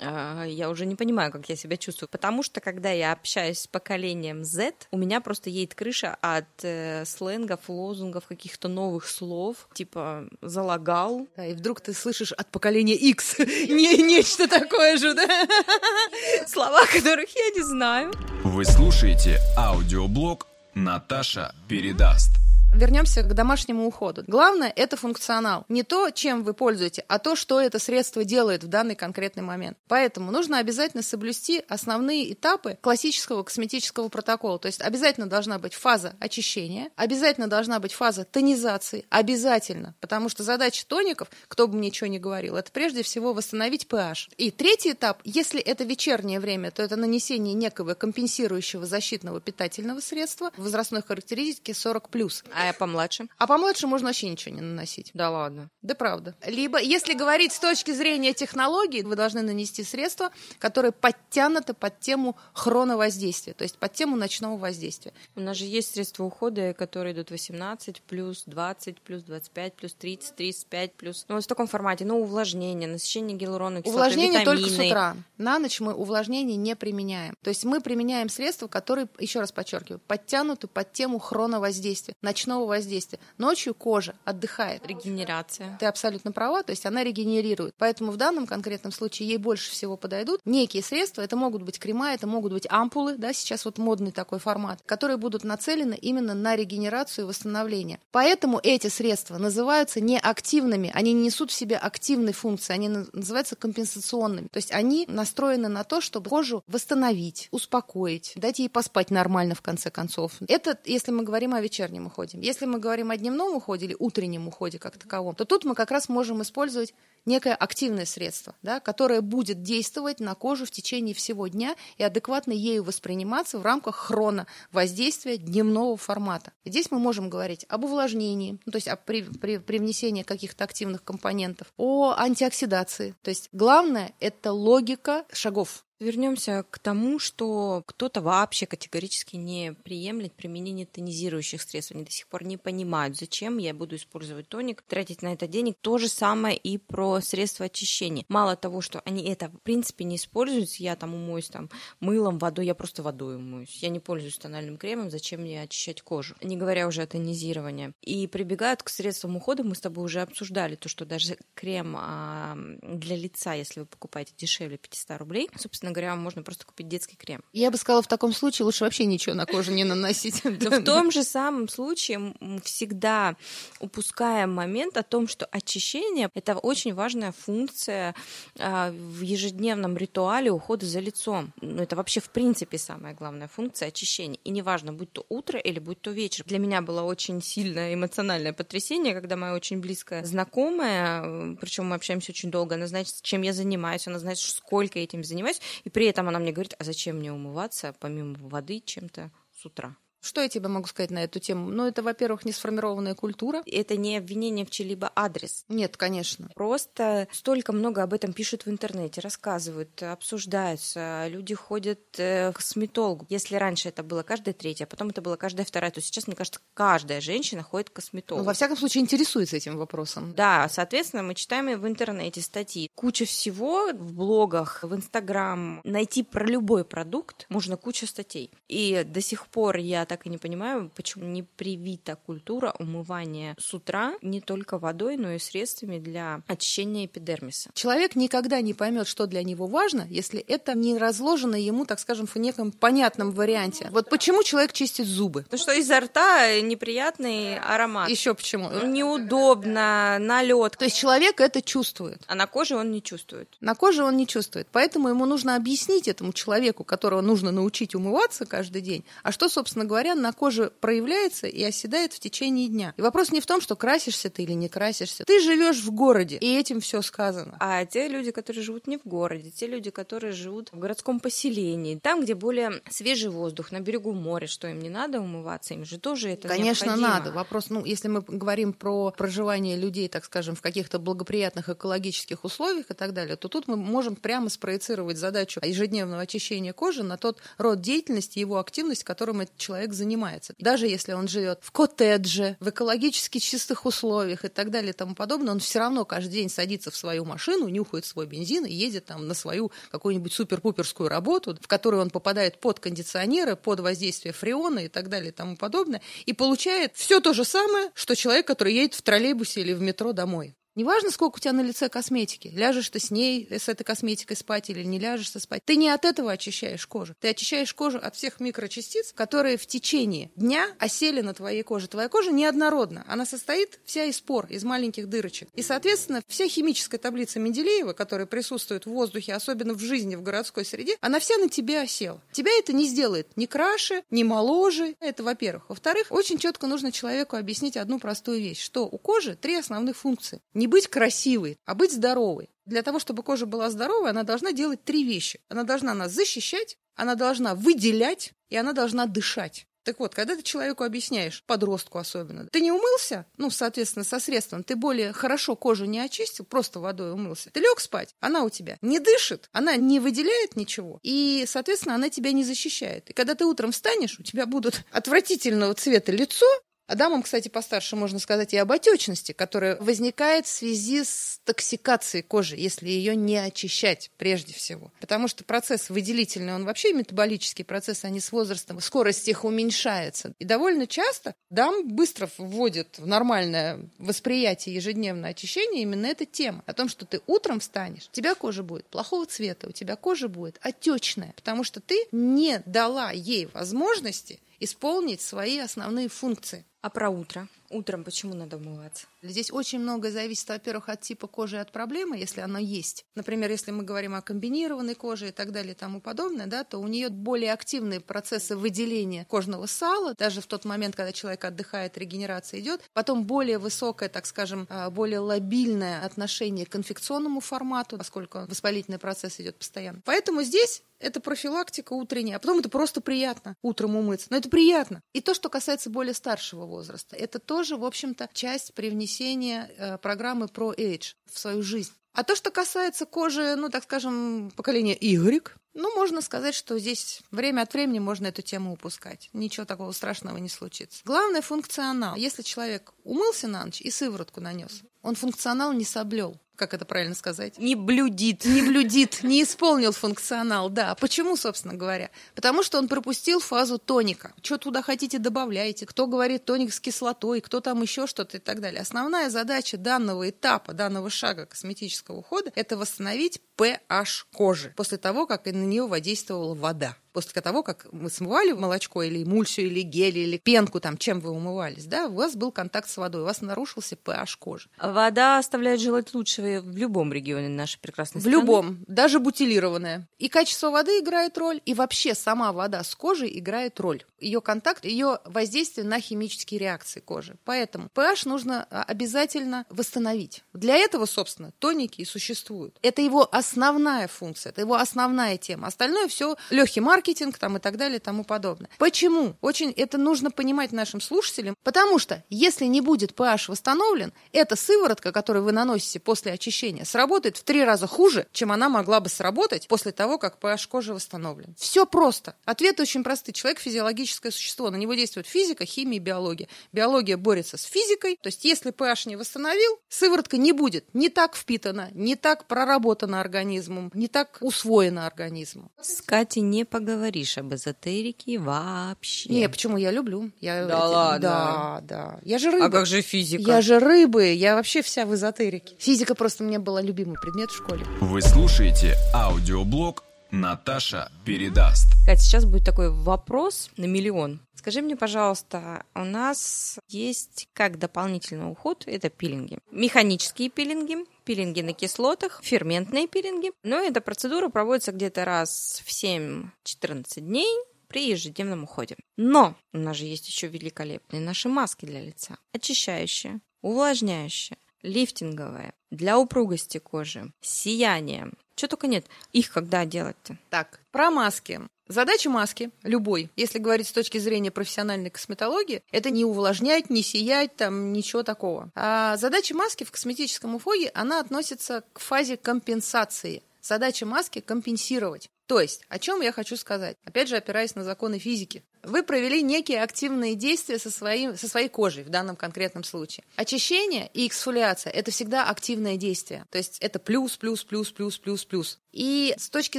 А, 0.00 0.44
я 0.44 0.70
уже 0.70 0.86
не 0.86 0.94
понимаю, 0.94 1.32
как 1.32 1.48
я 1.48 1.56
себя 1.56 1.76
чувствую. 1.76 2.08
Потому 2.08 2.42
что, 2.42 2.60
когда 2.60 2.90
я 2.90 3.12
общаюсь 3.12 3.60
с 3.60 3.66
поколением 3.66 4.44
Z, 4.44 4.72
у 4.90 4.98
меня 4.98 5.20
просто 5.20 5.50
едет 5.50 5.74
крыша 5.74 6.16
от 6.20 6.46
э, 6.62 7.04
сленгов, 7.04 7.60
лозунгов, 7.68 8.26
каких-то 8.26 8.68
новых 8.68 9.08
слов, 9.08 9.68
типа 9.74 10.28
«залагал». 10.42 11.26
Да, 11.36 11.46
и 11.46 11.54
вдруг 11.54 11.80
ты 11.80 11.92
слышишь 11.92 12.32
от 12.32 12.48
поколения 12.50 12.94
X 12.94 13.38
не, 13.38 14.02
нечто 14.02 14.48
такое 14.48 14.96
же, 14.96 15.14
да? 15.14 15.26
Слова, 16.46 16.80
которых 16.86 17.28
я 17.34 17.50
не 17.54 17.62
знаю. 17.62 18.12
Вы 18.44 18.64
слушаете 18.64 19.40
аудиоблог 19.56 20.46
Наташа 20.74 21.54
передаст. 21.68 22.30
Вернемся 22.78 23.24
к 23.24 23.34
домашнему 23.34 23.88
уходу. 23.88 24.22
Главное– 24.28 24.72
это 24.76 24.96
функционал. 24.96 25.64
Не 25.68 25.82
то, 25.82 26.10
чем 26.10 26.44
вы 26.44 26.54
пользуетесь, 26.54 27.02
а 27.08 27.18
то, 27.18 27.34
что 27.34 27.60
это 27.60 27.80
средство 27.80 28.22
делает 28.22 28.62
в 28.62 28.68
данный 28.68 28.94
конкретный 28.94 29.42
момент. 29.42 29.76
Поэтому 29.88 30.30
нужно 30.30 30.58
обязательно 30.58 31.02
соблюсти 31.02 31.64
основные 31.68 32.32
этапы 32.32 32.78
классического 32.80 33.42
косметического 33.42 34.08
протокола. 34.08 34.60
То 34.60 34.66
есть 34.66 34.80
обязательно 34.80 35.26
должна 35.26 35.58
быть 35.58 35.74
фаза 35.74 36.14
очищения, 36.20 36.92
обязательно 36.94 37.48
должна 37.48 37.80
быть 37.80 37.92
фаза 37.94 38.24
тонизации, 38.24 39.06
обязательно. 39.10 39.96
Потому 39.98 40.28
что 40.28 40.44
задача 40.44 40.86
тоников, 40.86 41.30
кто 41.48 41.66
бы 41.66 41.76
мне 41.76 41.88
ничего 41.88 42.06
не 42.06 42.20
говорил, 42.20 42.54
это 42.54 42.70
прежде 42.70 43.02
всего 43.02 43.32
восстановить 43.32 43.88
pH. 43.90 44.34
И 44.36 44.52
третий 44.52 44.92
этап, 44.92 45.20
если 45.24 45.60
это 45.60 45.82
вечернее 45.82 46.38
время, 46.38 46.70
то 46.70 46.84
это 46.84 46.94
нанесение 46.94 47.54
некого 47.54 47.94
компенсирующего 47.94 48.86
защитного 48.86 49.40
питательного 49.40 49.98
средства 49.98 50.52
возрастной 50.56 51.02
характеристики 51.02 51.72
40+. 51.72 52.44
А 52.54 52.67
я 52.68 52.72
помладше? 52.74 53.28
А 53.38 53.46
помладше 53.46 53.86
можно 53.86 54.08
вообще 54.08 54.28
ничего 54.28 54.54
не 54.54 54.60
наносить. 54.60 55.10
Да 55.14 55.30
ладно. 55.30 55.68
Да 55.82 55.94
правда. 55.94 56.34
Либо, 56.46 56.80
если 56.80 57.14
говорить 57.14 57.52
с 57.52 57.58
точки 57.58 57.90
зрения 57.92 58.32
технологий, 58.32 59.02
вы 59.02 59.16
должны 59.16 59.42
нанести 59.42 59.84
средства, 59.84 60.30
которые 60.58 60.92
подтянуты 60.92 61.74
под 61.74 61.98
тему 62.00 62.36
хроновоздействия, 62.52 63.54
то 63.54 63.62
есть 63.62 63.78
под 63.78 63.92
тему 63.92 64.16
ночного 64.16 64.56
воздействия. 64.56 65.12
У 65.34 65.40
нас 65.40 65.56
же 65.56 65.64
есть 65.64 65.94
средства 65.94 66.24
ухода, 66.24 66.74
которые 66.74 67.14
идут 67.14 67.30
18 67.30 68.02
плюс, 68.02 68.44
20 68.46 69.00
плюс, 69.00 69.22
25 69.22 69.74
плюс, 69.74 69.94
30, 69.94 70.36
35 70.36 70.92
плюс. 70.94 71.24
Ну, 71.28 71.34
вот 71.34 71.44
в 71.44 71.46
таком 71.46 71.66
формате. 71.66 72.04
Ну, 72.04 72.20
увлажнение, 72.20 72.88
насыщение 72.88 73.36
гиалуроновой 73.36 73.82
кислотой, 73.82 74.00
Увлажнение 74.08 74.40
витамины. 74.40 74.62
только 74.62 74.82
с 74.82 74.86
утра. 74.86 75.16
На 75.36 75.58
ночь 75.58 75.80
мы 75.80 75.94
увлажнение 75.94 76.56
не 76.56 76.76
применяем. 76.76 77.34
То 77.42 77.50
есть 77.50 77.64
мы 77.64 77.80
применяем 77.80 78.28
средства, 78.28 78.66
которые, 78.68 79.08
еще 79.18 79.40
раз 79.40 79.52
подчеркиваю, 79.52 80.00
подтянуты 80.06 80.66
под 80.66 80.92
тему 80.92 81.18
хроновоздействия, 81.18 82.14
ночного 82.22 82.47
воздействия. 82.56 83.18
Ночью 83.38 83.74
кожа 83.74 84.14
отдыхает. 84.24 84.86
Регенерация. 84.86 85.76
Ты 85.78 85.86
абсолютно 85.86 86.32
права, 86.32 86.62
то 86.62 86.70
есть 86.70 86.86
она 86.86 87.04
регенерирует. 87.04 87.74
Поэтому 87.78 88.12
в 88.12 88.16
данном 88.16 88.46
конкретном 88.46 88.92
случае 88.92 89.28
ей 89.28 89.36
больше 89.38 89.70
всего 89.70 89.96
подойдут 89.96 90.40
некие 90.44 90.82
средства. 90.82 91.22
Это 91.22 91.36
могут 91.36 91.62
быть 91.62 91.78
крема, 91.78 92.12
это 92.12 92.26
могут 92.26 92.52
быть 92.52 92.66
ампулы, 92.68 93.16
да, 93.16 93.32
сейчас 93.32 93.64
вот 93.64 93.78
модный 93.78 94.12
такой 94.12 94.38
формат, 94.38 94.80
которые 94.86 95.16
будут 95.16 95.44
нацелены 95.44 95.94
именно 95.94 96.34
на 96.34 96.56
регенерацию 96.56 97.24
и 97.24 97.28
восстановление. 97.28 98.00
Поэтому 98.10 98.60
эти 98.62 98.88
средства 98.88 99.38
называются 99.38 100.00
неактивными, 100.00 100.90
они 100.94 101.12
не 101.12 101.24
несут 101.24 101.50
в 101.50 101.54
себе 101.54 101.76
активной 101.76 102.32
функции, 102.32 102.72
они 102.72 102.88
называются 102.88 103.56
компенсационными. 103.56 104.48
То 104.48 104.56
есть 104.56 104.72
они 104.72 105.04
настроены 105.08 105.68
на 105.68 105.84
то, 105.84 106.00
чтобы 106.00 106.30
кожу 106.30 106.62
восстановить, 106.66 107.48
успокоить, 107.50 108.32
дать 108.36 108.58
ей 108.58 108.68
поспать 108.68 109.10
нормально 109.10 109.54
в 109.54 109.62
конце 109.62 109.90
концов. 109.90 110.32
Это 110.48 110.78
если 110.84 111.12
мы 111.12 111.22
говорим 111.22 111.54
о 111.54 111.60
вечернем 111.60 112.06
уходе. 112.06 112.37
Если 112.42 112.66
мы 112.66 112.78
говорим 112.78 113.10
о 113.10 113.16
дневном 113.16 113.54
уходе 113.54 113.86
или 113.86 113.96
утреннем 113.98 114.48
уходе 114.48 114.78
как 114.78 114.96
таковом, 114.98 115.34
то 115.34 115.44
тут 115.44 115.64
мы 115.64 115.74
как 115.74 115.90
раз 115.90 116.08
можем 116.08 116.42
использовать 116.42 116.94
некое 117.26 117.54
активное 117.54 118.06
средство, 118.06 118.54
да, 118.62 118.80
которое 118.80 119.20
будет 119.20 119.62
действовать 119.62 120.20
на 120.20 120.34
кожу 120.34 120.64
в 120.66 120.70
течение 120.70 121.14
всего 121.14 121.46
дня 121.46 121.76
и 121.96 122.02
адекватно 122.02 122.52
ею 122.52 122.82
восприниматься 122.82 123.58
в 123.58 123.62
рамках 123.62 123.96
хрона 123.96 124.46
воздействия 124.72 125.36
дневного 125.36 125.96
формата. 125.96 126.52
Здесь 126.64 126.90
мы 126.90 126.98
можем 126.98 127.28
говорить 127.28 127.66
об 127.68 127.84
увлажнении, 127.84 128.58
ну, 128.64 128.72
то 128.72 128.76
есть 128.76 128.88
о 128.88 128.96
при, 128.96 129.22
при, 129.22 129.58
привнесении 129.58 130.22
каких-то 130.22 130.64
активных 130.64 131.04
компонентов, 131.04 131.72
о 131.76 132.14
антиоксидации. 132.16 133.14
То 133.22 133.30
есть 133.30 133.48
главное– 133.52 134.12
это 134.20 134.52
логика 134.52 135.24
шагов. 135.32 135.84
Вернемся 136.00 136.64
к 136.70 136.78
тому, 136.78 137.18
что 137.18 137.82
кто-то 137.84 138.20
вообще 138.20 138.66
категорически 138.66 139.34
не 139.34 139.72
приемлет 139.72 140.32
применение 140.32 140.86
тонизирующих 140.86 141.60
средств. 141.60 141.90
Они 141.90 142.04
до 142.04 142.10
сих 142.12 142.28
пор 142.28 142.44
не 142.44 142.56
понимают, 142.56 143.16
зачем 143.16 143.58
я 143.58 143.74
буду 143.74 143.96
использовать 143.96 144.48
тоник, 144.48 144.82
тратить 144.82 145.22
на 145.22 145.32
это 145.32 145.48
денег. 145.48 145.74
То 145.80 145.98
же 145.98 146.08
самое 146.08 146.56
и 146.56 146.78
про 146.78 147.20
средства 147.20 147.66
очищения. 147.66 148.24
Мало 148.28 148.54
того, 148.54 148.80
что 148.80 149.02
они 149.04 149.24
это 149.24 149.48
в 149.48 149.60
принципе 149.62 150.04
не 150.04 150.16
используют, 150.16 150.70
я 150.74 150.94
там 150.94 151.14
умоюсь 151.14 151.48
там 151.48 151.68
мылом, 151.98 152.38
водой, 152.38 152.66
я 152.66 152.76
просто 152.76 153.02
водой 153.02 153.34
умоюсь. 153.34 153.82
Я 153.82 153.88
не 153.88 153.98
пользуюсь 153.98 154.38
тональным 154.38 154.76
кремом, 154.76 155.10
зачем 155.10 155.40
мне 155.40 155.62
очищать 155.62 156.02
кожу? 156.02 156.36
Не 156.42 156.56
говоря 156.56 156.86
уже 156.86 157.02
о 157.02 157.08
тонизировании. 157.08 157.92
И 158.02 158.28
прибегают 158.28 158.84
к 158.84 158.88
средствам 158.88 159.34
ухода, 159.34 159.64
мы 159.64 159.74
с 159.74 159.80
тобой 159.80 160.04
уже 160.04 160.20
обсуждали 160.20 160.76
то, 160.76 160.88
что 160.88 161.04
даже 161.04 161.38
крем 161.54 161.96
а, 161.98 162.56
для 162.82 163.16
лица, 163.16 163.54
если 163.54 163.80
вы 163.80 163.86
покупаете 163.86 164.32
дешевле 164.36 164.78
500 164.78 165.18
рублей, 165.18 165.50
собственно 165.56 165.87
говоря, 165.90 166.14
можно 166.16 166.42
просто 166.42 166.64
купить 166.64 166.88
детский 166.88 167.16
крем. 167.16 167.42
Я 167.52 167.70
бы 167.70 167.76
сказала, 167.76 168.02
в 168.02 168.08
таком 168.08 168.32
случае 168.32 168.66
лучше 168.66 168.84
вообще 168.84 169.04
ничего 169.04 169.34
на 169.34 169.46
кожу 169.46 169.72
не 169.72 169.84
наносить. 169.84 170.42
Но 170.44 170.70
в 170.70 170.84
том 170.84 171.10
же 171.10 171.22
самом 171.24 171.68
случае 171.68 172.18
мы 172.40 172.60
всегда 172.62 173.36
упускаем 173.80 174.52
момент 174.52 174.96
о 174.96 175.02
том, 175.02 175.28
что 175.28 175.46
очищение– 175.46 176.30
это 176.34 176.56
очень 176.56 176.94
важная 176.94 177.32
функция 177.32 178.14
а, 178.58 178.90
в 178.90 179.20
ежедневном 179.22 179.96
ритуале 179.96 180.50
ухода 180.50 180.86
за 180.86 181.00
лицом. 181.00 181.52
Ну, 181.60 181.82
это 181.82 181.96
вообще 181.96 182.20
в 182.20 182.30
принципе 182.30 182.78
самая 182.78 183.14
главная 183.14 183.48
функция 183.48 183.88
очищения. 183.88 184.38
И 184.44 184.50
неважно, 184.50 184.92
будь 184.92 185.12
то 185.12 185.24
утро 185.28 185.58
или 185.58 185.78
будь 185.78 186.00
то 186.00 186.10
вечер. 186.10 186.44
Для 186.46 186.58
меня 186.58 186.82
было 186.82 187.02
очень 187.02 187.42
сильное 187.42 187.94
эмоциональное 187.94 188.52
потрясение, 188.52 189.14
когда 189.14 189.36
моя 189.36 189.54
очень 189.54 189.80
близкая 189.80 190.24
знакомая, 190.24 191.56
причем 191.60 191.86
мы 191.86 191.96
общаемся 191.96 192.32
очень 192.32 192.50
долго, 192.50 192.74
она 192.74 192.86
знает, 192.86 193.08
чем 193.22 193.42
я 193.42 193.52
занимаюсь, 193.52 194.06
она 194.06 194.18
знает, 194.18 194.38
сколько 194.38 194.98
я 194.98 195.04
этим 195.04 195.24
занимаюсь, 195.24 195.60
и 195.84 195.90
при 195.90 196.06
этом 196.06 196.28
она 196.28 196.38
мне 196.38 196.52
говорит, 196.52 196.74
а 196.78 196.84
зачем 196.84 197.16
мне 197.16 197.32
умываться 197.32 197.94
помимо 197.98 198.36
воды 198.38 198.80
чем-то 198.80 199.30
с 199.52 199.64
утра? 199.66 199.96
Что 200.28 200.42
я 200.42 200.48
тебе 200.50 200.68
могу 200.68 200.86
сказать 200.86 201.10
на 201.10 201.24
эту 201.24 201.40
тему? 201.40 201.70
Ну, 201.70 201.86
это, 201.86 202.02
во-первых, 202.02 202.44
не 202.44 202.52
сформированная 202.52 203.14
культура. 203.14 203.62
Это 203.64 203.96
не 203.96 204.18
обвинение 204.18 204.66
в 204.66 204.70
чьи-либо 204.70 205.10
адрес. 205.16 205.64
Нет, 205.70 205.96
конечно. 205.96 206.50
Просто 206.54 207.28
столько 207.32 207.72
много 207.72 208.02
об 208.02 208.12
этом 208.12 208.34
пишут 208.34 208.66
в 208.66 208.70
интернете, 208.70 209.22
рассказывают, 209.22 210.02
обсуждаются. 210.02 211.28
Люди 211.28 211.54
ходят 211.54 212.00
э, 212.18 212.52
к 212.52 212.56
косметологу. 212.56 213.24
Если 213.30 213.56
раньше 213.56 213.88
это 213.88 214.02
было 214.02 214.22
каждая 214.22 214.52
третья, 214.52 214.84
а 214.84 214.86
потом 214.86 215.08
это 215.08 215.22
было 215.22 215.36
каждая 215.36 215.64
вторая, 215.64 215.90
то 215.90 216.02
сейчас, 216.02 216.26
мне 216.26 216.36
кажется, 216.36 216.60
каждая 216.74 217.22
женщина 217.22 217.62
ходит 217.62 217.88
к 217.88 217.94
косметологу. 217.94 218.42
Ну, 218.42 218.46
во 218.46 218.52
всяком 218.52 218.76
случае, 218.76 219.04
интересуется 219.04 219.56
этим 219.56 219.78
вопросом. 219.78 220.34
Да, 220.36 220.68
соответственно, 220.68 221.22
мы 221.22 221.36
читаем 221.36 221.80
в 221.80 221.88
интернете 221.88 222.42
статьи. 222.42 222.90
Куча 222.94 223.24
всего 223.24 223.92
в 223.94 224.12
блогах, 224.12 224.80
в 224.82 224.94
Инстаграм. 224.94 225.80
Найти 225.84 226.22
про 226.22 226.44
любой 226.44 226.84
продукт 226.84 227.46
можно 227.48 227.78
куча 227.78 228.06
статей. 228.06 228.50
И 228.68 229.04
до 229.06 229.22
сих 229.22 229.46
пор 229.46 229.78
я 229.78 230.04
так 230.04 230.17
и 230.26 230.30
не 230.30 230.38
понимаю, 230.38 230.90
почему 230.94 231.24
не 231.24 231.42
привита 231.42 232.16
культура 232.16 232.74
умывания 232.78 233.54
с 233.58 233.74
утра 233.74 234.14
не 234.22 234.40
только 234.40 234.78
водой, 234.78 235.16
но 235.16 235.32
и 235.32 235.38
средствами 235.38 235.98
для 235.98 236.42
очищения 236.46 237.06
эпидермиса. 237.06 237.70
Человек 237.74 238.16
никогда 238.16 238.60
не 238.60 238.74
поймет, 238.74 239.06
что 239.06 239.26
для 239.26 239.42
него 239.42 239.66
важно, 239.66 240.06
если 240.08 240.40
это 240.40 240.74
не 240.74 240.98
разложено 240.98 241.56
ему, 241.56 241.84
так 241.84 242.00
скажем, 242.00 242.26
в 242.26 242.36
неком 242.36 242.72
понятном 242.72 243.32
варианте. 243.32 243.88
Вот 243.90 244.08
почему 244.10 244.42
человек 244.42 244.72
чистит 244.72 245.06
зубы? 245.06 245.42
Потому 245.42 245.60
что 245.60 245.72
изо 245.72 246.00
рта 246.00 246.60
неприятный 246.60 247.58
аромат. 247.58 248.08
Еще 248.08 248.34
почему? 248.34 248.70
Неудобно, 248.84 250.18
налет. 250.18 250.76
То 250.78 250.84
есть 250.84 250.96
человек 250.96 251.40
это 251.40 251.62
чувствует. 251.62 252.22
А 252.26 252.34
на 252.34 252.46
коже 252.46 252.76
он 252.76 252.90
не 252.90 253.02
чувствует. 253.02 253.48
На 253.60 253.74
коже 253.74 254.04
он 254.04 254.16
не 254.16 254.26
чувствует. 254.26 254.68
Поэтому 254.72 255.08
ему 255.08 255.26
нужно 255.26 255.56
объяснить 255.56 256.08
этому 256.08 256.32
человеку, 256.32 256.84
которого 256.84 257.20
нужно 257.20 257.50
научить 257.50 257.94
умываться 257.94 258.46
каждый 258.46 258.82
день, 258.82 259.04
а 259.22 259.32
что, 259.32 259.48
собственно 259.48 259.84
говоря, 259.84 259.97
на 260.02 260.32
коже 260.32 260.70
проявляется 260.80 261.46
и 261.46 261.62
оседает 261.62 262.12
в 262.12 262.20
течение 262.20 262.68
дня. 262.68 262.94
И 262.96 263.02
вопрос 263.02 263.30
не 263.32 263.40
в 263.40 263.46
том, 263.46 263.60
что 263.60 263.76
красишься 263.76 264.30
ты 264.30 264.42
или 264.42 264.52
не 264.52 264.68
красишься. 264.68 265.24
Ты 265.24 265.40
живешь 265.40 265.80
в 265.80 265.90
городе, 265.90 266.36
и 266.36 266.58
этим 266.58 266.80
все 266.80 267.02
сказано. 267.02 267.56
А 267.60 267.84
те 267.84 268.08
люди, 268.08 268.30
которые 268.30 268.62
живут 268.62 268.86
не 268.86 268.98
в 268.98 269.04
городе, 269.04 269.50
те 269.50 269.66
люди, 269.66 269.90
которые 269.90 270.32
живут 270.32 270.70
в 270.72 270.78
городском 270.78 271.20
поселении, 271.20 271.98
там, 271.98 272.22
где 272.22 272.34
более 272.34 272.82
свежий 272.90 273.30
воздух, 273.30 273.72
на 273.72 273.80
берегу 273.80 274.12
моря, 274.12 274.46
что 274.46 274.68
им 274.68 274.80
не 274.80 274.90
надо 274.90 275.20
умываться, 275.20 275.74
им 275.74 275.84
же 275.84 275.98
тоже 275.98 276.30
это 276.30 276.48
Конечно, 276.48 276.86
необходимо. 276.86 277.08
надо. 277.08 277.32
Вопрос, 277.32 277.70
ну, 277.70 277.84
если 277.84 278.08
мы 278.08 278.20
говорим 278.20 278.72
про 278.72 279.10
проживание 279.10 279.76
людей, 279.76 280.08
так 280.08 280.24
скажем, 280.24 280.54
в 280.54 280.62
каких-то 280.62 280.98
благоприятных 280.98 281.68
экологических 281.68 282.44
условиях 282.44 282.90
и 282.90 282.94
так 282.94 283.12
далее, 283.12 283.36
то 283.36 283.48
тут 283.48 283.68
мы 283.68 283.76
можем 283.76 284.16
прямо 284.16 284.48
спроецировать 284.48 285.18
задачу 285.18 285.60
ежедневного 285.64 286.22
очищения 286.22 286.72
кожи 286.72 287.02
на 287.02 287.16
тот 287.16 287.38
род 287.58 287.80
деятельности, 287.80 288.38
его 288.38 288.58
активность, 288.58 289.04
которым 289.04 289.40
этот 289.40 289.56
человек 289.56 289.87
занимается. 289.92 290.54
Даже 290.58 290.86
если 290.86 291.12
он 291.12 291.28
живет 291.28 291.60
в 291.62 291.70
коттедже, 291.70 292.56
в 292.60 292.70
экологически 292.70 293.38
чистых 293.38 293.86
условиях 293.86 294.44
и 294.44 294.48
так 294.48 294.70
далее 294.70 294.90
и 294.90 294.92
тому 294.92 295.14
подобное, 295.14 295.52
он 295.52 295.60
все 295.60 295.78
равно 295.78 296.04
каждый 296.04 296.32
день 296.32 296.50
садится 296.50 296.90
в 296.90 296.96
свою 296.96 297.24
машину, 297.24 297.68
нюхает 297.68 298.04
свой 298.04 298.26
бензин 298.26 298.64
и 298.64 298.72
едет 298.72 299.06
там 299.06 299.26
на 299.26 299.34
свою 299.34 299.70
какую-нибудь 299.90 300.32
супер-пуперскую 300.32 301.08
работу, 301.08 301.56
в 301.60 301.66
которую 301.66 302.02
он 302.02 302.10
попадает 302.10 302.60
под 302.60 302.80
кондиционеры, 302.80 303.56
под 303.56 303.80
воздействие 303.80 304.32
фреона 304.32 304.80
и 304.80 304.88
так 304.88 305.08
далее 305.08 305.30
и 305.30 305.32
тому 305.32 305.56
подобное, 305.56 306.00
и 306.26 306.32
получает 306.32 306.92
все 306.94 307.20
то 307.20 307.32
же 307.32 307.44
самое, 307.44 307.90
что 307.94 308.14
человек, 308.14 308.46
который 308.46 308.74
едет 308.74 308.94
в 308.94 309.02
троллейбусе 309.02 309.60
или 309.60 309.72
в 309.72 309.80
метро 309.80 310.12
домой. 310.12 310.54
Неважно, 310.78 311.10
сколько 311.10 311.38
у 311.38 311.40
тебя 311.40 311.52
на 311.52 311.62
лице 311.62 311.88
косметики. 311.88 312.52
Ляжешь 312.54 312.88
ты 312.88 313.00
с 313.00 313.10
ней, 313.10 313.48
с 313.50 313.68
этой 313.68 313.82
косметикой 313.82 314.36
спать 314.36 314.70
или 314.70 314.84
не 314.84 315.00
ляжешься 315.00 315.40
спать. 315.40 315.64
Ты 315.64 315.74
не 315.74 315.88
от 315.88 316.04
этого 316.04 316.30
очищаешь 316.30 316.86
кожу. 316.86 317.16
Ты 317.18 317.30
очищаешь 317.30 317.74
кожу 317.74 317.98
от 317.98 318.14
всех 318.14 318.38
микрочастиц, 318.38 319.12
которые 319.12 319.56
в 319.56 319.66
течение 319.66 320.30
дня 320.36 320.68
осели 320.78 321.20
на 321.20 321.34
твоей 321.34 321.64
коже. 321.64 321.88
Твоя 321.88 322.08
кожа 322.08 322.30
неоднородна. 322.30 323.04
Она 323.08 323.26
состоит 323.26 323.80
вся 323.86 324.04
из 324.04 324.20
пор, 324.20 324.46
из 324.50 324.62
маленьких 324.62 325.08
дырочек. 325.08 325.48
И, 325.52 325.62
соответственно, 325.62 326.22
вся 326.28 326.46
химическая 326.46 327.00
таблица 327.00 327.40
Менделеева, 327.40 327.92
которая 327.92 328.28
присутствует 328.28 328.86
в 328.86 328.90
воздухе, 328.90 329.34
особенно 329.34 329.74
в 329.74 329.80
жизни, 329.80 330.14
в 330.14 330.22
городской 330.22 330.64
среде, 330.64 330.96
она 331.00 331.18
вся 331.18 331.38
на 331.38 331.48
тебе 331.48 331.80
осела. 331.80 332.22
Тебя 332.30 332.52
это 332.56 332.72
не 332.72 332.86
сделает 332.86 333.36
ни 333.36 333.46
краше, 333.46 334.04
ни 334.10 334.22
моложе. 334.22 334.94
Это, 335.00 335.24
во-первых. 335.24 335.70
Во-вторых, 335.70 336.06
очень 336.10 336.38
четко 336.38 336.68
нужно 336.68 336.92
человеку 336.92 337.34
объяснить 337.34 337.76
одну 337.76 337.98
простую 337.98 338.38
вещь, 338.38 338.62
что 338.62 338.86
у 338.86 338.96
кожи 338.96 339.34
три 339.34 339.56
основных 339.56 339.96
функции. 339.96 340.40
Не 340.54 340.67
быть 340.68 340.88
красивой, 340.88 341.58
а 341.64 341.74
быть 341.74 341.92
здоровой. 341.92 342.50
Для 342.66 342.82
того, 342.82 342.98
чтобы 342.98 343.22
кожа 343.22 343.46
была 343.46 343.70
здоровой, 343.70 344.10
она 344.10 344.22
должна 344.22 344.52
делать 344.52 344.84
три 344.84 345.04
вещи. 345.04 345.40
Она 345.48 345.64
должна 345.64 345.94
нас 345.94 346.12
защищать, 346.12 346.76
она 346.94 347.14
должна 347.14 347.54
выделять, 347.54 348.32
и 348.48 348.56
она 348.56 348.72
должна 348.72 349.06
дышать. 349.06 349.66
Так 349.88 350.00
вот, 350.00 350.14
когда 350.14 350.36
ты 350.36 350.42
человеку 350.42 350.84
объясняешь, 350.84 351.42
подростку 351.46 351.96
особенно, 351.96 352.46
ты 352.52 352.60
не 352.60 352.70
умылся, 352.70 353.24
ну, 353.38 353.48
соответственно, 353.48 354.04
со 354.04 354.20
средством, 354.20 354.62
ты 354.62 354.76
более 354.76 355.14
хорошо 355.14 355.56
кожу 355.56 355.86
не 355.86 355.98
очистил, 355.98 356.44
просто 356.44 356.78
водой 356.78 357.12
умылся, 357.12 357.50
ты 357.50 357.60
лег 357.60 357.80
спать, 357.80 358.14
она 358.20 358.44
у 358.44 358.50
тебя 358.50 358.76
не 358.82 359.00
дышит, 359.00 359.48
она 359.50 359.76
не 359.76 359.98
выделяет 359.98 360.56
ничего, 360.56 360.98
и, 361.02 361.46
соответственно, 361.48 361.94
она 361.94 362.10
тебя 362.10 362.32
не 362.32 362.44
защищает. 362.44 363.08
И 363.08 363.14
когда 363.14 363.34
ты 363.34 363.46
утром 363.46 363.72
встанешь, 363.72 364.18
у 364.20 364.22
тебя 364.22 364.44
будут 364.44 364.84
отвратительного 364.90 365.72
цвета 365.72 366.12
лицо, 366.12 366.44
а 366.88 366.94
дамам, 366.94 367.22
кстати, 367.22 367.48
постарше 367.48 367.96
можно 367.96 368.18
сказать 368.18 368.54
и 368.54 368.56
об 368.56 368.72
отечности, 368.72 369.32
которая 369.32 369.76
возникает 369.76 370.46
в 370.46 370.48
связи 370.48 371.04
с 371.04 371.38
токсикацией 371.44 372.22
кожи, 372.22 372.56
если 372.56 372.88
ее 372.88 373.14
не 373.14 373.36
очищать 373.36 374.10
прежде 374.16 374.54
всего. 374.54 374.90
Потому 374.98 375.28
что 375.28 375.44
процесс 375.44 375.90
выделительный, 375.90 376.54
он 376.54 376.64
вообще 376.64 376.94
метаболический 376.94 377.62
процесс, 377.62 378.04
они 378.04 378.20
с 378.20 378.32
возрастом, 378.32 378.80
скорость 378.80 379.28
их 379.28 379.44
уменьшается. 379.44 380.32
И 380.38 380.46
довольно 380.46 380.86
часто 380.86 381.34
дам 381.50 381.86
быстро 381.88 382.30
вводят 382.38 382.98
в 382.98 383.06
нормальное 383.06 383.80
восприятие 383.98 384.74
ежедневное 384.74 385.30
очищение 385.30 385.82
именно 385.82 386.06
эта 386.06 386.24
тема. 386.24 386.64
О 386.64 386.72
том, 386.72 386.88
что 386.88 387.04
ты 387.04 387.20
утром 387.26 387.60
встанешь, 387.60 388.08
у 388.08 388.12
тебя 388.12 388.34
кожа 388.34 388.62
будет 388.62 388.86
плохого 388.86 389.26
цвета, 389.26 389.68
у 389.68 389.72
тебя 389.72 389.94
кожа 389.96 390.28
будет 390.28 390.58
отечная, 390.62 391.34
потому 391.36 391.64
что 391.64 391.80
ты 391.82 392.06
не 392.12 392.62
дала 392.64 393.10
ей 393.10 393.44
возможности 393.52 394.40
исполнить 394.60 395.20
свои 395.20 395.58
основные 395.58 396.08
функции. 396.08 396.64
А 396.80 396.90
про 396.90 397.10
утро? 397.10 397.48
Утром 397.70 398.04
почему 398.04 398.34
надо 398.34 398.56
умываться? 398.56 399.06
Здесь 399.22 399.50
очень 399.50 399.80
многое 399.80 400.10
зависит, 400.10 400.48
во-первых, 400.48 400.88
от 400.88 401.00
типа 401.02 401.26
кожи 401.26 401.56
и 401.56 401.58
от 401.58 401.70
проблемы, 401.72 402.16
если 402.16 402.40
она 402.40 402.58
есть. 402.58 403.04
Например, 403.14 403.50
если 403.50 403.70
мы 403.70 403.82
говорим 403.82 404.14
о 404.14 404.22
комбинированной 404.22 404.94
коже 404.94 405.28
и 405.28 405.32
так 405.32 405.52
далее 405.52 405.72
и 405.72 405.76
тому 405.76 406.00
подобное, 406.00 406.46
да, 406.46 406.64
то 406.64 406.78
у 406.78 406.86
нее 406.86 407.08
более 407.10 407.52
активные 407.52 408.00
процессы 408.00 408.56
выделения 408.56 409.26
кожного 409.26 409.66
сала, 409.66 410.14
даже 410.14 410.40
в 410.40 410.46
тот 410.46 410.64
момент, 410.64 410.96
когда 410.96 411.12
человек 411.12 411.44
отдыхает, 411.44 411.98
регенерация 411.98 412.60
идет. 412.60 412.82
Потом 412.92 413.24
более 413.24 413.58
высокое, 413.58 414.08
так 414.08 414.26
скажем, 414.26 414.66
а, 414.70 414.90
более 414.90 415.18
лобильное 415.18 416.04
отношение 416.04 416.64
к 416.64 416.74
инфекционному 416.76 417.40
формату, 417.40 417.98
поскольку 417.98 418.46
воспалительный 418.48 418.98
процесс 418.98 419.40
идет 419.40 419.58
постоянно. 419.58 420.00
Поэтому 420.04 420.42
здесь 420.42 420.82
это 421.00 421.20
профилактика 421.20 421.92
утренняя, 421.92 422.36
а 422.36 422.38
потом 422.38 422.58
это 422.58 422.68
просто 422.68 423.00
приятно 423.00 423.56
утром 423.62 423.96
умыться. 423.96 424.28
Но 424.30 424.36
это 424.36 424.48
приятно. 424.48 425.02
И 425.12 425.20
то, 425.20 425.34
что 425.34 425.48
касается 425.48 425.90
более 425.90 426.14
старшего 426.14 426.66
возраста, 426.66 427.16
это 427.16 427.38
тоже, 427.58 427.76
в 427.76 427.84
общем-то, 427.84 428.30
часть 428.32 428.72
привнесения 428.72 429.68
э, 429.76 429.98
программы 429.98 430.46
Pro 430.46 430.72
Age 430.76 431.16
в 431.26 431.40
свою 431.40 431.60
жизнь. 431.64 431.90
А 432.12 432.22
то, 432.22 432.36
что 432.36 432.52
касается 432.52 433.04
кожи, 433.04 433.56
ну, 433.56 433.68
так 433.68 433.82
скажем, 433.82 434.52
поколения 434.54 434.96
Y, 435.00 435.42
ну, 435.74 435.92
можно 435.96 436.20
сказать, 436.20 436.54
что 436.54 436.78
здесь 436.78 437.20
время 437.32 437.62
от 437.62 437.72
времени 437.72 437.98
можно 437.98 438.28
эту 438.28 438.42
тему 438.42 438.72
упускать. 438.72 439.28
Ничего 439.32 439.66
такого 439.66 439.90
страшного 439.90 440.36
не 440.36 440.48
случится. 440.48 441.00
Главное– 441.04 441.40
функционал. 441.42 442.14
Если 442.14 442.42
человек 442.42 442.92
умылся 443.02 443.48
на 443.48 443.64
ночь 443.64 443.80
и 443.80 443.90
сыворотку 443.90 444.40
нанес, 444.40 444.82
он 445.02 445.16
функционал 445.16 445.72
не 445.72 445.84
соблел 445.84 446.40
как 446.58 446.74
это 446.74 446.84
правильно 446.84 447.14
сказать? 447.14 447.56
Не 447.56 447.74
блюдит. 447.74 448.44
Не 448.44 448.62
блюдит, 448.62 449.22
не 449.22 449.42
исполнил 449.42 449.92
функционал, 449.92 450.68
да. 450.68 450.94
Почему, 450.96 451.36
собственно 451.36 451.74
говоря? 451.74 452.10
Потому 452.34 452.62
что 452.62 452.78
он 452.78 452.88
пропустил 452.88 453.40
фазу 453.40 453.78
тоника. 453.78 454.34
Что 454.42 454.58
туда 454.58 454.82
хотите, 454.82 455.18
добавляйте. 455.18 455.86
Кто 455.86 456.06
говорит 456.06 456.44
тоник 456.44 456.74
с 456.74 456.80
кислотой, 456.80 457.40
кто 457.40 457.60
там 457.60 457.80
еще 457.80 458.06
что-то 458.06 458.36
и 458.36 458.40
так 458.40 458.60
далее. 458.60 458.82
Основная 458.82 459.30
задача 459.30 459.76
данного 459.78 460.28
этапа, 460.30 460.72
данного 460.72 461.08
шага 461.08 461.46
косметического 461.46 462.16
ухода– 462.16 462.50
это 462.54 462.76
восстановить 462.76 463.40
pH 463.56 464.24
кожи 464.34 464.72
после 464.76 464.98
того, 464.98 465.26
как 465.26 465.46
на 465.46 465.64
нее 465.64 465.86
воздействовала 465.86 466.54
вода 466.54 466.96
после 467.18 467.42
того, 467.42 467.64
как 467.64 467.86
мы 467.90 468.10
смывали 468.10 468.52
молочко 468.52 469.02
или 469.02 469.24
эмульсию, 469.24 469.66
или 469.66 469.82
гель, 469.82 470.18
или 470.18 470.36
пенку, 470.38 470.78
там, 470.78 470.96
чем 470.96 471.18
вы 471.18 471.30
умывались, 471.30 471.86
да, 471.86 472.06
у 472.06 472.14
вас 472.14 472.36
был 472.36 472.52
контакт 472.52 472.88
с 472.88 472.96
водой, 472.96 473.22
у 473.22 473.24
вас 473.24 473.40
нарушился 473.40 473.96
pH 473.96 474.36
кожи. 474.38 474.68
Вода 474.80 475.38
оставляет 475.38 475.80
желать 475.80 476.14
лучшего 476.14 476.60
в 476.60 476.76
любом 476.76 477.12
регионе 477.12 477.48
нашей 477.48 477.80
прекрасной 477.80 478.20
страны. 478.20 478.36
В 478.36 478.40
любом, 478.40 478.84
даже 478.86 479.18
бутилированная. 479.18 480.06
И 480.18 480.28
качество 480.28 480.70
воды 480.70 481.00
играет 481.00 481.36
роль, 481.38 481.60
и 481.64 481.74
вообще 481.74 482.14
сама 482.14 482.52
вода 482.52 482.84
с 482.84 482.94
кожей 482.94 483.36
играет 483.36 483.80
роль. 483.80 484.04
Ее 484.20 484.40
контакт, 484.40 484.84
ее 484.84 485.18
воздействие 485.24 485.86
на 485.86 486.00
химические 486.00 486.60
реакции 486.60 487.00
кожи. 487.00 487.36
Поэтому 487.44 487.88
pH 487.92 488.28
нужно 488.28 488.66
а, 488.70 488.84
обязательно 488.84 489.64
восстановить. 489.70 490.44
Для 490.52 490.76
этого, 490.76 491.06
собственно, 491.06 491.50
тоники 491.58 492.00
и 492.00 492.04
существуют. 492.04 492.78
Это 492.82 493.02
его 493.02 493.28
основная 493.32 494.06
функция, 494.06 494.50
это 494.50 494.60
его 494.60 494.76
основная 494.76 495.36
тема. 495.36 495.66
Остальное 495.66 496.06
все 496.06 496.36
легкий 496.50 496.80
маркетинг, 496.80 497.07
маркетинг 497.08 497.38
там, 497.38 497.56
и 497.56 497.60
так 497.60 497.76
далее 497.76 497.96
и 497.96 498.00
тому 498.00 498.24
подобное. 498.24 498.68
Почему? 498.78 499.34
Очень 499.40 499.70
это 499.72 499.98
нужно 499.98 500.30
понимать 500.30 500.72
нашим 500.72 501.00
слушателям, 501.00 501.54
потому 501.64 501.98
что 501.98 502.22
если 502.28 502.66
не 502.66 502.80
будет 502.80 503.12
pH 503.12 503.48
восстановлен, 503.48 504.12
эта 504.32 504.56
сыворотка, 504.56 505.12
которую 505.12 505.44
вы 505.44 505.52
наносите 505.52 506.00
после 506.00 506.32
очищения, 506.32 506.84
сработает 506.84 507.36
в 507.36 507.44
три 507.44 507.64
раза 507.64 507.86
хуже, 507.86 508.26
чем 508.32 508.52
она 508.52 508.68
могла 508.68 509.00
бы 509.00 509.08
сработать 509.08 509.68
после 509.68 509.92
того, 509.92 510.18
как 510.18 510.38
pH 510.38 510.68
кожи 510.68 510.92
восстановлен. 510.92 511.54
Все 511.58 511.86
просто. 511.86 512.34
Ответ 512.44 512.80
очень 512.80 513.02
простой. 513.02 513.32
Человек 513.32 513.60
физиологическое 513.60 514.32
существо, 514.32 514.70
на 514.70 514.76
него 514.76 514.94
действует 514.94 515.26
физика, 515.26 515.64
химия 515.64 515.96
и 515.98 516.02
биология. 516.02 516.48
Биология 516.72 517.16
борется 517.16 517.56
с 517.56 517.64
физикой, 517.64 518.18
то 518.20 518.28
есть 518.28 518.44
если 518.44 518.72
pH 518.72 519.08
не 519.08 519.16
восстановил, 519.16 519.78
сыворотка 519.88 520.36
не 520.36 520.52
будет 520.52 520.84
не 520.92 521.08
так 521.08 521.36
впитана, 521.36 521.88
не 521.92 522.16
так 522.16 522.46
проработана 522.46 523.20
организмом, 523.20 523.90
не 523.94 524.08
так 524.08 524.38
усвоена 524.40 525.06
организмом. 525.06 525.70
С 525.80 526.02
Катей 526.02 526.42
не 526.42 526.64
поговорим 526.64 526.97
говоришь 526.98 527.38
об 527.38 527.54
эзотерике 527.54 528.38
вообще. 528.38 529.28
Не, 529.30 529.48
почему 529.48 529.76
я 529.76 529.90
люблю? 529.90 530.30
Я, 530.40 530.66
да 530.66 530.84
ладно? 530.84 531.20
Да, 531.20 531.80
да. 531.82 532.18
Я 532.24 532.38
же 532.38 532.50
рыба. 532.50 532.66
А 532.66 532.70
как 532.70 532.86
же 532.86 533.02
физика? 533.02 533.42
Я 533.42 533.62
же 533.62 533.78
рыбы, 533.78 534.26
я 534.32 534.56
вообще 534.56 534.82
вся 534.82 535.06
в 535.06 535.14
эзотерике. 535.14 535.76
Физика 535.78 536.14
просто 536.14 536.42
мне 536.42 536.58
была 536.58 536.82
любимый 536.82 537.16
предмет 537.20 537.50
в 537.50 537.56
школе. 537.56 537.86
Вы 538.00 538.20
слушаете 538.20 538.96
аудиоблог 539.14 540.04
Наташа 540.30 541.10
передаст. 541.24 541.88
Катя, 542.04 542.20
сейчас 542.20 542.44
будет 542.44 542.64
такой 542.64 542.90
вопрос 542.90 543.70
на 543.76 543.86
миллион. 543.86 544.40
Скажи 544.54 544.82
мне, 544.82 544.96
пожалуйста, 544.96 545.84
у 545.94 546.04
нас 546.04 546.78
есть 546.88 547.48
как 547.52 547.78
дополнительный 547.78 548.50
уход, 548.50 548.84
это 548.86 549.08
пилинги. 549.08 549.58
Механические 549.70 550.50
пилинги, 550.50 550.96
пилинги 551.24 551.60
на 551.62 551.72
кислотах, 551.72 552.40
ферментные 552.42 553.06
пилинги. 553.06 553.52
Но 553.62 553.80
эта 553.80 554.00
процедура 554.00 554.48
проводится 554.48 554.92
где-то 554.92 555.24
раз 555.24 555.82
в 555.86 555.90
7-14 555.90 557.20
дней 557.20 557.48
при 557.88 558.08
ежедневном 558.08 558.64
уходе. 558.64 558.96
Но 559.16 559.54
у 559.72 559.78
нас 559.78 559.96
же 559.96 560.04
есть 560.04 560.28
еще 560.28 560.48
великолепные 560.48 561.20
наши 561.20 561.48
маски 561.48 561.86
для 561.86 562.00
лица. 562.00 562.36
Очищающие, 562.52 563.40
увлажняющие, 563.62 564.58
лифтинговые, 564.82 565.72
для 565.90 566.18
упругости 566.18 566.78
кожи, 566.78 567.32
сияние. 567.40 568.30
Что 568.56 568.68
только 568.68 568.88
нет. 568.88 569.06
Их 569.32 569.52
когда 569.52 569.84
делать-то? 569.84 570.36
Так, 570.50 570.80
про 570.90 571.10
маски. 571.10 571.60
Задача 571.86 572.28
маски, 572.28 572.70
любой, 572.82 573.30
если 573.34 573.58
говорить 573.58 573.88
с 573.88 573.92
точки 573.92 574.18
зрения 574.18 574.50
профессиональной 574.50 575.08
косметологии, 575.08 575.82
это 575.90 576.10
не 576.10 576.24
увлажнять, 576.24 576.90
не 576.90 577.02
сиять, 577.02 577.56
там 577.56 577.94
ничего 577.94 578.22
такого. 578.22 578.70
А 578.74 579.16
задача 579.16 579.54
маски 579.54 579.84
в 579.84 579.90
косметическом 579.90 580.54
уфоге, 580.54 580.90
она 580.92 581.20
относится 581.20 581.84
к 581.94 582.00
фазе 582.00 582.36
компенсации. 582.36 583.42
Задача 583.62 584.04
маски– 584.04 584.40
компенсировать. 584.46 585.30
То 585.46 585.60
есть, 585.60 585.82
о 585.88 585.98
чем 585.98 586.20
я 586.20 586.30
хочу 586.30 586.56
сказать? 586.56 586.96
Опять 587.04 587.28
же, 587.28 587.36
опираясь 587.36 587.74
на 587.74 587.84
законы 587.84 588.18
физики. 588.18 588.62
Вы 588.88 589.02
провели 589.02 589.42
некие 589.42 589.82
активные 589.82 590.34
действия 590.34 590.78
со, 590.78 590.90
своим, 590.90 591.36
со 591.36 591.46
своей 591.46 591.68
кожей 591.68 592.04
в 592.04 592.08
данном 592.08 592.36
конкретном 592.36 592.84
случае. 592.84 593.24
Очищение 593.36 594.10
и 594.14 594.26
эксфолиация– 594.26 594.90
это 594.94 595.10
всегда 595.10 595.44
активное 595.44 595.96
действие. 595.96 596.46
То 596.50 596.58
есть 596.58 596.78
это 596.80 596.98
плюс, 596.98 597.36
плюс, 597.36 597.64
плюс, 597.64 597.92
плюс, 597.92 598.18
плюс, 598.18 598.44
плюс. 598.44 598.78
И 598.92 599.34
с 599.36 599.50
точки 599.50 599.78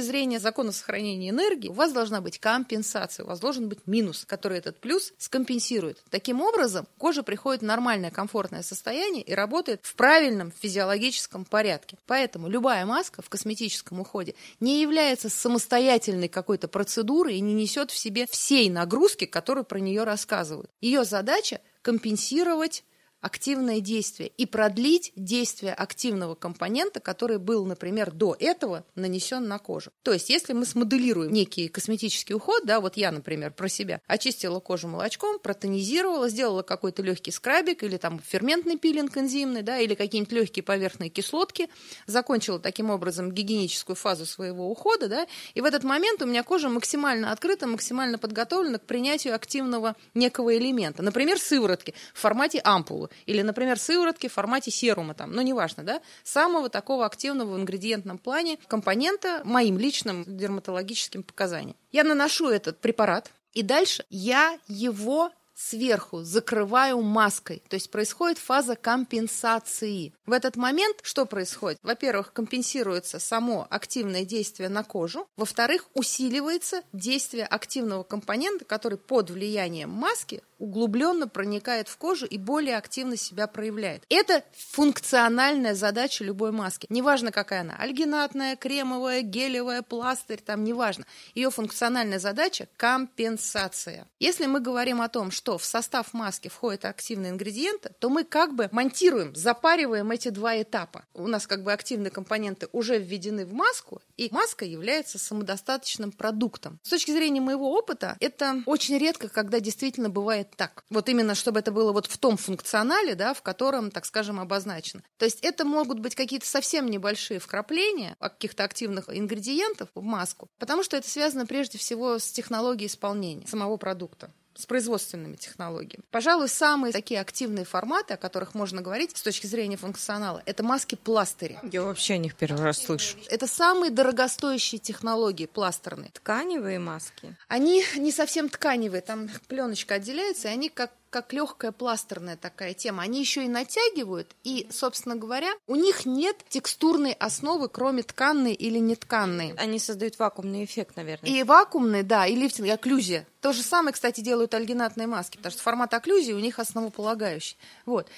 зрения 0.00 0.38
закона 0.38 0.72
сохранения 0.72 1.30
энергии 1.30 1.68
у 1.68 1.72
вас 1.72 1.92
должна 1.92 2.20
быть 2.20 2.38
компенсация, 2.38 3.24
у 3.24 3.26
вас 3.26 3.40
должен 3.40 3.68
быть 3.68 3.80
минус, 3.86 4.24
который 4.24 4.58
этот 4.58 4.78
плюс 4.80 5.12
скомпенсирует. 5.18 6.02
Таким 6.10 6.40
образом, 6.40 6.86
кожа 6.96 7.22
приходит 7.22 7.62
в 7.62 7.66
нормальное, 7.66 8.10
комфортное 8.10 8.62
состояние 8.62 9.22
и 9.22 9.34
работает 9.34 9.80
в 9.82 9.94
правильном 9.96 10.52
физиологическом 10.52 11.44
порядке. 11.44 11.98
Поэтому 12.06 12.48
любая 12.48 12.86
маска 12.86 13.20
в 13.20 13.28
косметическом 13.28 14.00
уходе 14.00 14.34
не 14.60 14.80
является 14.80 15.28
самостоятельной 15.28 16.28
какой-то 16.28 16.68
процедурой 16.68 17.36
и 17.36 17.40
не 17.40 17.52
несет 17.52 17.90
в 17.90 17.98
себе 17.98 18.26
всей 18.30 18.70
нагрузки, 18.70 18.99
которые 19.26 19.64
про 19.64 19.78
нее 19.78 20.04
рассказывают. 20.04 20.70
Ее 20.80 21.04
задача 21.04 21.60
компенсировать 21.82 22.84
активное 23.20 23.80
действие 23.80 24.30
и 24.36 24.46
продлить 24.46 25.12
действие 25.14 25.74
активного 25.74 26.34
компонента, 26.34 27.00
который 27.00 27.38
был, 27.38 27.66
например, 27.66 28.10
до 28.10 28.36
этого 28.38 28.84
нанесен 28.94 29.46
на 29.46 29.58
кожу. 29.58 29.90
То 30.02 30.12
есть, 30.12 30.30
если 30.30 30.52
мы 30.52 30.64
смоделируем 30.64 31.32
некий 31.32 31.68
косметический 31.68 32.34
уход, 32.34 32.64
да, 32.64 32.80
вот 32.80 32.96
я, 32.96 33.12
например, 33.12 33.52
про 33.52 33.68
себя, 33.68 34.00
очистила 34.06 34.60
кожу 34.60 34.88
молочком, 34.88 35.38
протонизировала, 35.38 36.28
сделала 36.28 36.62
какой-то 36.62 37.02
легкий 37.02 37.30
скрабик 37.30 37.82
или 37.82 37.98
там 37.98 38.20
ферментный 38.26 38.78
пилинг 38.78 39.16
энзимный, 39.16 39.62
да, 39.62 39.78
или 39.78 39.94
какие-нибудь 39.94 40.32
легкие 40.32 40.62
поверхные 40.62 41.10
кислотки, 41.10 41.68
закончила 42.06 42.58
таким 42.58 42.90
образом 42.90 43.32
гигиеническую 43.32 43.96
фазу 43.96 44.24
своего 44.24 44.70
ухода, 44.70 45.08
да, 45.08 45.26
и 45.54 45.60
в 45.60 45.64
этот 45.64 45.84
момент 45.84 46.22
у 46.22 46.26
меня 46.26 46.42
кожа 46.42 46.68
максимально 46.68 47.32
открыта, 47.32 47.66
максимально 47.66 48.18
подготовлена 48.18 48.78
к 48.78 48.86
принятию 48.86 49.34
активного 49.34 49.94
некого 50.14 50.56
элемента, 50.56 51.02
например, 51.02 51.38
сыворотки 51.38 51.94
в 52.14 52.20
формате 52.20 52.60
ампулы 52.64 53.09
или, 53.26 53.42
например, 53.42 53.78
сыворотки 53.78 54.28
в 54.28 54.32
формате 54.32 54.70
серума, 54.70 55.14
там, 55.14 55.32
ну, 55.32 55.42
неважно, 55.42 55.82
да, 55.82 56.00
самого 56.24 56.68
такого 56.68 57.06
активного 57.06 57.54
в 57.54 57.56
ингредиентном 57.56 58.18
плане 58.18 58.58
компонента 58.68 59.42
моим 59.44 59.78
личным 59.78 60.24
дерматологическим 60.26 61.22
показаниям. 61.22 61.76
Я 61.92 62.04
наношу 62.04 62.48
этот 62.48 62.78
препарат, 62.80 63.30
и 63.52 63.62
дальше 63.62 64.04
я 64.10 64.58
его 64.68 65.30
сверху 65.60 66.22
закрываю 66.22 67.02
маской. 67.02 67.62
То 67.68 67.74
есть 67.74 67.90
происходит 67.90 68.38
фаза 68.38 68.76
компенсации. 68.76 70.14
В 70.24 70.32
этот 70.32 70.56
момент 70.56 70.98
что 71.02 71.26
происходит? 71.26 71.78
Во-первых, 71.82 72.32
компенсируется 72.32 73.18
само 73.18 73.66
активное 73.68 74.24
действие 74.24 74.68
на 74.68 74.82
кожу. 74.82 75.28
Во-вторых, 75.36 75.86
усиливается 75.94 76.82
действие 76.92 77.44
активного 77.44 78.04
компонента, 78.04 78.64
который 78.64 78.98
под 78.98 79.30
влиянием 79.30 79.90
маски 79.90 80.42
углубленно 80.60 81.26
проникает 81.26 81.88
в 81.88 81.96
кожу 81.96 82.26
и 82.26 82.38
более 82.38 82.76
активно 82.76 83.16
себя 83.16 83.46
проявляет. 83.46 84.04
Это 84.08 84.44
функциональная 84.70 85.74
задача 85.74 86.22
любой 86.22 86.52
маски. 86.52 86.86
Неважно, 86.90 87.32
какая 87.32 87.62
она, 87.62 87.74
альгинатная, 87.76 88.56
кремовая, 88.56 89.22
гелевая, 89.22 89.82
пластырь, 89.82 90.40
там 90.44 90.62
неважно. 90.62 91.06
Ее 91.34 91.50
функциональная 91.50 92.18
задача– 92.18 92.68
компенсация. 92.76 94.06
Если 94.20 94.46
мы 94.46 94.60
говорим 94.60 95.00
о 95.00 95.08
том, 95.08 95.30
что 95.30 95.58
в 95.58 95.64
состав 95.64 96.12
маски 96.12 96.48
входят 96.48 96.84
активные 96.84 97.32
ингредиенты, 97.32 97.92
то 97.98 98.10
мы 98.10 98.24
как 98.24 98.54
бы 98.54 98.68
монтируем, 98.70 99.34
запариваем 99.34 100.10
эти 100.10 100.28
два 100.28 100.60
этапа. 100.60 101.04
У 101.14 101.26
нас 101.26 101.46
как 101.46 101.62
бы 101.62 101.72
активные 101.72 102.10
компоненты 102.10 102.68
уже 102.72 102.98
введены 102.98 103.46
в 103.46 103.54
маску, 103.54 104.02
и 104.16 104.28
маска 104.30 104.66
является 104.66 105.18
самодостаточным 105.18 106.12
продуктом. 106.12 106.78
С 106.82 106.90
точки 106.90 107.12
зрения 107.12 107.40
моего 107.40 107.72
опыта, 107.72 108.16
это 108.20 108.62
очень 108.66 108.98
редко, 108.98 109.28
когда 109.28 109.60
действительно 109.60 110.10
бывает 110.10 110.49
так. 110.56 110.84
Вот 110.90 111.08
именно, 111.08 111.34
чтобы 111.34 111.60
это 111.60 111.72
было 111.72 111.92
вот 111.92 112.06
в 112.06 112.18
том 112.18 112.36
функционале, 112.36 113.14
да, 113.14 113.34
в 113.34 113.42
котором, 113.42 113.90
так 113.90 114.04
скажем, 114.04 114.40
обозначено. 114.40 115.02
То 115.18 115.24
есть 115.24 115.40
это 115.42 115.64
могут 115.64 116.00
быть 116.00 116.14
какие-то 116.14 116.46
совсем 116.46 116.86
небольшие 116.86 117.40
вкрапления 117.40 118.16
каких-то 118.20 118.64
активных 118.64 119.08
ингредиентов 119.08 119.88
в 119.94 120.02
маску, 120.02 120.48
потому 120.58 120.82
что 120.82 120.96
это 120.96 121.08
связано 121.08 121.46
прежде 121.46 121.78
всего 121.78 122.18
с 122.18 122.30
технологией 122.30 122.88
исполнения 122.88 123.46
самого 123.46 123.76
продукта 123.76 124.32
с 124.60 124.66
производственными 124.66 125.36
технологиями. 125.36 126.04
Пожалуй, 126.10 126.48
самые 126.48 126.92
такие 126.92 127.20
активные 127.20 127.64
форматы, 127.64 128.14
о 128.14 128.16
которых 128.16 128.54
можно 128.54 128.82
говорить 128.82 129.16
с 129.16 129.22
точки 129.22 129.46
зрения 129.46 129.76
функционала, 129.76 130.42
это 130.46 130.62
маски-пластыри. 130.62 131.58
Я 131.72 131.82
вообще 131.82 132.14
о 132.14 132.18
них 132.18 132.34
первый 132.34 132.62
раз 132.62 132.78
слышу. 132.78 133.16
Это 133.28 133.46
самые 133.46 133.90
дорогостоящие 133.90 134.78
технологии 134.78 135.46
пластерные. 135.46 136.10
Тканевые 136.12 136.78
маски? 136.78 137.36
Они 137.48 137.84
не 137.96 138.12
совсем 138.12 138.48
тканевые, 138.48 139.00
там 139.00 139.28
пленочка 139.48 139.94
отделяется, 139.94 140.48
и 140.48 140.50
они 140.52 140.68
как 140.68 140.90
как 141.10 141.32
легкая 141.32 141.72
пластерная 141.72 142.36
такая 142.36 142.72
тема. 142.72 143.02
Они 143.02 143.20
еще 143.20 143.44
и 143.44 143.48
натягивают, 143.48 144.34
и, 144.44 144.66
собственно 144.70 145.16
говоря, 145.16 145.52
у 145.66 145.76
них 145.76 146.06
нет 146.06 146.36
текстурной 146.48 147.12
основы, 147.12 147.68
кроме 147.68 148.02
тканной 148.02 148.54
или 148.54 148.78
нетканной. 148.78 149.54
Они 149.56 149.78
создают 149.78 150.18
вакуумный 150.18 150.64
эффект, 150.64 150.96
наверное. 150.96 151.28
И 151.28 151.42
вакуумный, 151.42 152.02
да, 152.02 152.26
и 152.26 152.34
лифтинг, 152.34 152.68
и 152.68 152.70
окклюзия. 152.70 153.26
То 153.40 153.52
же 153.52 153.62
самое, 153.62 153.92
кстати, 153.92 154.20
делают 154.20 154.54
альгинатные 154.54 155.06
маски, 155.06 155.36
потому 155.36 155.52
что 155.52 155.62
формат 155.62 155.92
окклюзии 155.92 156.32
у 156.32 156.38
них 156.38 156.58
основополагающий. 156.58 157.56
Вот. 157.86 158.08